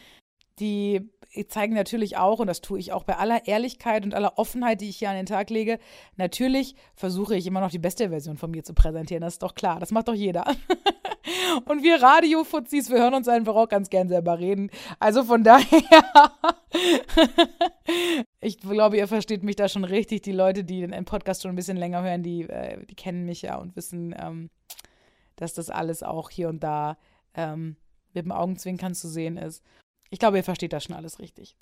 die 0.61 1.11
zeigen 1.49 1.75
natürlich 1.75 2.17
auch, 2.17 2.41
und 2.41 2.47
das 2.47 2.61
tue 2.61 2.79
ich 2.79 2.93
auch 2.93 3.05
bei 3.05 3.17
aller 3.17 3.47
Ehrlichkeit 3.47 4.05
und 4.05 4.15
aller 4.15 4.39
Offenheit, 4.39 4.81
die 4.81 4.89
ich 4.89 4.99
hier 4.99 5.11
an 5.11 5.17
den 5.17 5.27
Tag 5.27 5.51
lege, 5.51 5.79
natürlich 6.17 6.75
versuche 6.95 7.37
ich 7.37 7.47
immer 7.47 7.61
noch 7.61 7.71
die 7.71 7.79
beste 7.79 8.11
Version 8.11 8.37
von 8.37 8.51
mir 8.51 8.65
zu 8.65 8.75
präsentieren. 8.75 9.23
Das 9.23 9.35
ist 9.35 9.43
doch 9.43 9.55
klar. 9.55 9.81
Das 9.81 9.91
macht 9.93 10.09
doch 10.09 10.15
jeder. 10.15 10.45
und 11.65 11.83
wir 11.83 12.03
Radiofuzis, 12.03 12.91
wir 12.91 12.99
hören 12.99 13.15
uns 13.15 13.29
einfach 13.29 13.55
auch 13.55 13.69
ganz 13.69 13.89
gern 13.89 14.09
selber 14.09 14.39
reden. 14.39 14.71
Also 14.99 15.25
von 15.25 15.43
daher, 15.43 16.33
ich 18.41 18.59
glaube, 18.59 18.99
ihr 18.99 19.09
versteht 19.09 19.43
mich 19.43 19.57
da 19.57 19.69
schon 19.69 19.85
richtig. 19.85 20.23
Die 20.23 20.33
Leute, 20.33 20.65
die 20.65 20.87
den 20.87 21.05
Podcast 21.05 21.43
schon 21.43 21.53
ein 21.53 21.57
bisschen 21.57 21.79
länger 21.79 22.03
hören, 22.03 22.23
die, 22.23 22.43
äh, 22.43 22.85
die 22.85 22.95
kennen 22.95 23.25
mich 23.25 23.43
ja 23.43 23.57
und 23.57 23.75
wissen, 23.75 24.15
ähm, 24.19 24.51
dass 25.37 25.55
das 25.55 25.71
alles 25.71 26.03
auch 26.03 26.29
hier 26.29 26.49
und 26.49 26.63
da 26.63 26.99
ähm, 27.35 27.77
mit 28.13 28.27
dem 28.27 28.33
Augenzwinkern 28.33 28.95
zu 28.95 29.09
sehen 29.09 29.39
ist. 29.39 29.63
Ich 30.13 30.19
glaube, 30.19 30.37
ihr 30.37 30.45
versteht 30.45 30.75
das 30.75 30.85
schon 30.85 30.95
alles 30.95 31.19
richtig. 31.21 31.57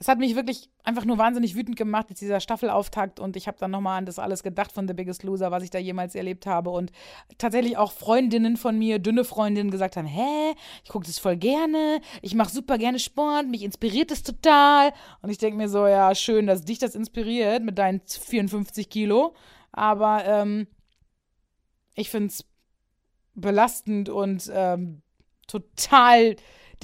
Es 0.00 0.08
hat 0.08 0.18
mich 0.18 0.34
wirklich 0.34 0.68
einfach 0.82 1.04
nur 1.04 1.16
wahnsinnig 1.16 1.54
wütend 1.54 1.76
gemacht, 1.76 2.06
jetzt 2.08 2.20
dieser 2.20 2.40
Staffelauftakt. 2.40 3.20
Und 3.20 3.36
ich 3.36 3.46
habe 3.46 3.56
dann 3.60 3.70
nochmal 3.70 3.98
an 3.98 4.06
das 4.06 4.18
alles 4.18 4.42
gedacht 4.42 4.72
von 4.72 4.88
The 4.88 4.94
Biggest 4.94 5.22
Loser, 5.22 5.52
was 5.52 5.62
ich 5.62 5.70
da 5.70 5.78
jemals 5.78 6.16
erlebt 6.16 6.44
habe. 6.44 6.70
Und 6.70 6.90
tatsächlich 7.38 7.76
auch 7.76 7.92
Freundinnen 7.92 8.56
von 8.56 8.76
mir, 8.76 8.98
dünne 8.98 9.22
Freundinnen, 9.22 9.70
gesagt 9.70 9.96
haben: 9.96 10.08
Hä, 10.08 10.56
ich 10.82 10.90
gucke 10.90 11.06
das 11.06 11.20
voll 11.20 11.36
gerne. 11.36 12.00
Ich 12.20 12.34
mache 12.34 12.50
super 12.50 12.78
gerne 12.78 12.98
Sport. 12.98 13.46
Mich 13.46 13.62
inspiriert 13.62 14.10
das 14.10 14.24
total. 14.24 14.92
Und 15.22 15.30
ich 15.30 15.38
denke 15.38 15.56
mir 15.56 15.68
so: 15.68 15.86
Ja, 15.86 16.12
schön, 16.16 16.48
dass 16.48 16.64
dich 16.64 16.80
das 16.80 16.96
inspiriert 16.96 17.62
mit 17.62 17.78
deinen 17.78 18.00
54 18.04 18.90
Kilo. 18.90 19.36
Aber 19.70 20.24
ähm, 20.24 20.66
ich 21.94 22.10
finde 22.10 22.30
es 22.30 22.44
belastend 23.36 24.08
und 24.08 24.50
ähm, 24.52 25.02
total 25.46 26.34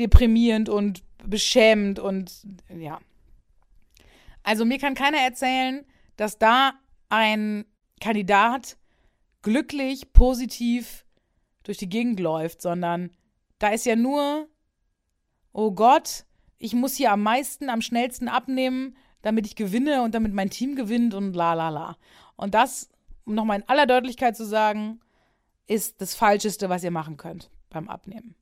deprimierend 0.00 0.68
und 0.68 1.02
beschämend 1.24 1.98
und 1.98 2.32
ja. 2.68 2.98
Also 4.42 4.64
mir 4.64 4.78
kann 4.78 4.94
keiner 4.94 5.18
erzählen, 5.18 5.84
dass 6.16 6.38
da 6.38 6.72
ein 7.08 7.66
Kandidat 8.00 8.78
glücklich, 9.42 10.12
positiv 10.12 11.04
durch 11.62 11.78
die 11.78 11.88
Gegend 11.88 12.18
läuft, 12.20 12.62
sondern 12.62 13.10
da 13.58 13.68
ist 13.68 13.86
ja 13.86 13.96
nur, 13.96 14.48
oh 15.52 15.72
Gott, 15.72 16.24
ich 16.58 16.74
muss 16.74 16.96
hier 16.96 17.12
am 17.12 17.22
meisten, 17.22 17.68
am 17.68 17.82
schnellsten 17.82 18.28
abnehmen, 18.28 18.96
damit 19.22 19.46
ich 19.46 19.56
gewinne 19.56 20.02
und 20.02 20.14
damit 20.14 20.32
mein 20.32 20.50
Team 20.50 20.74
gewinnt 20.74 21.12
und 21.12 21.34
la 21.34 21.52
la 21.52 21.68
la. 21.68 21.96
Und 22.36 22.54
das 22.54 22.90
um 23.30 23.36
nochmal 23.36 23.60
in 23.60 23.68
aller 23.68 23.86
Deutlichkeit 23.86 24.36
zu 24.36 24.44
sagen, 24.44 25.00
ist 25.66 26.00
das 26.00 26.14
Falscheste, 26.14 26.68
was 26.68 26.82
ihr 26.82 26.90
machen 26.90 27.16
könnt 27.16 27.50
beim 27.70 27.88
Abnehmen. 27.88 28.34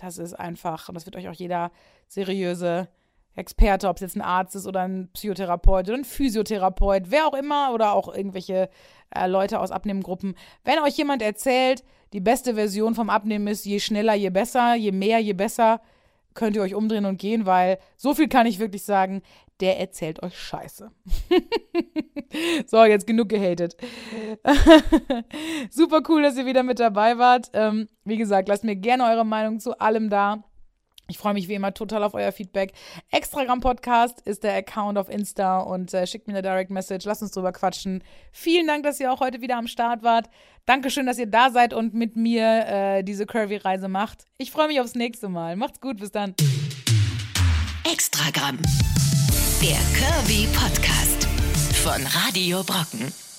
Das 0.00 0.16
ist 0.16 0.34
einfach, 0.34 0.88
und 0.88 0.94
das 0.94 1.04
wird 1.04 1.16
euch 1.16 1.28
auch 1.28 1.34
jeder 1.34 1.70
seriöse 2.08 2.88
Experte, 3.36 3.88
ob 3.88 3.96
es 3.96 4.02
jetzt 4.02 4.16
ein 4.16 4.22
Arzt 4.22 4.56
ist 4.56 4.66
oder 4.66 4.80
ein 4.80 5.08
Psychotherapeut 5.12 5.88
oder 5.88 5.98
ein 5.98 6.04
Physiotherapeut, 6.04 7.04
wer 7.10 7.26
auch 7.26 7.34
immer 7.34 7.72
oder 7.74 7.92
auch 7.92 8.12
irgendwelche 8.14 8.70
äh, 9.14 9.26
Leute 9.26 9.60
aus 9.60 9.70
Abnehmengruppen. 9.70 10.34
Wenn 10.64 10.78
euch 10.80 10.96
jemand 10.96 11.22
erzählt, 11.22 11.84
die 12.12 12.20
beste 12.20 12.54
Version 12.54 12.94
vom 12.94 13.10
Abnehmen 13.10 13.46
ist, 13.46 13.66
je 13.66 13.78
schneller, 13.78 14.14
je 14.14 14.30
besser, 14.30 14.74
je 14.74 14.90
mehr, 14.90 15.20
je 15.20 15.34
besser, 15.34 15.80
könnt 16.34 16.56
ihr 16.56 16.62
euch 16.62 16.74
umdrehen 16.74 17.04
und 17.04 17.18
gehen, 17.18 17.46
weil 17.46 17.78
so 17.96 18.14
viel 18.14 18.28
kann 18.28 18.46
ich 18.46 18.58
wirklich 18.58 18.82
sagen, 18.82 19.22
der 19.60 19.78
erzählt 19.78 20.22
euch 20.22 20.38
Scheiße. 20.38 20.90
so, 22.66 22.84
jetzt 22.84 23.06
genug 23.06 23.28
gehatet. 23.28 23.76
Super 25.70 26.02
cool, 26.08 26.22
dass 26.22 26.36
ihr 26.36 26.46
wieder 26.46 26.62
mit 26.62 26.80
dabei 26.80 27.18
wart. 27.18 27.50
Ähm, 27.52 27.88
wie 28.04 28.16
gesagt, 28.16 28.48
lasst 28.48 28.64
mir 28.64 28.76
gerne 28.76 29.04
eure 29.04 29.26
Meinung 29.26 29.60
zu 29.60 29.78
allem 29.78 30.08
da. 30.08 30.42
Ich 31.10 31.18
freue 31.18 31.34
mich 31.34 31.48
wie 31.48 31.54
immer 31.54 31.74
total 31.74 32.04
auf 32.04 32.14
euer 32.14 32.32
Feedback. 32.32 32.72
Extragram 33.10 33.60
Podcast 33.60 34.20
ist 34.20 34.44
der 34.44 34.54
Account 34.54 34.96
auf 34.96 35.08
Insta 35.08 35.58
und 35.58 35.92
äh, 35.92 36.06
schickt 36.06 36.28
mir 36.28 36.34
eine 36.34 36.42
Direct 36.42 36.70
Message. 36.70 37.04
Lasst 37.04 37.22
uns 37.22 37.32
drüber 37.32 37.52
quatschen. 37.52 38.04
Vielen 38.32 38.66
Dank, 38.66 38.84
dass 38.84 39.00
ihr 39.00 39.12
auch 39.12 39.20
heute 39.20 39.40
wieder 39.40 39.56
am 39.56 39.66
Start 39.66 40.02
wart. 40.02 40.30
Dankeschön, 40.66 41.06
dass 41.06 41.18
ihr 41.18 41.26
da 41.26 41.50
seid 41.50 41.74
und 41.74 41.94
mit 41.94 42.16
mir 42.16 42.66
äh, 42.66 43.02
diese 43.02 43.26
Curvy-Reise 43.26 43.88
macht. 43.88 44.24
Ich 44.38 44.52
freue 44.52 44.68
mich 44.68 44.80
aufs 44.80 44.94
nächste 44.94 45.28
Mal. 45.28 45.56
Macht's 45.56 45.80
gut, 45.80 45.98
bis 45.98 46.12
dann. 46.12 46.34
Extragramm. 47.90 48.58
Der 49.60 49.78
Curvy 49.98 50.46
Podcast 50.54 51.24
von 51.82 52.06
Radio 52.06 52.62
Brocken. 52.62 53.29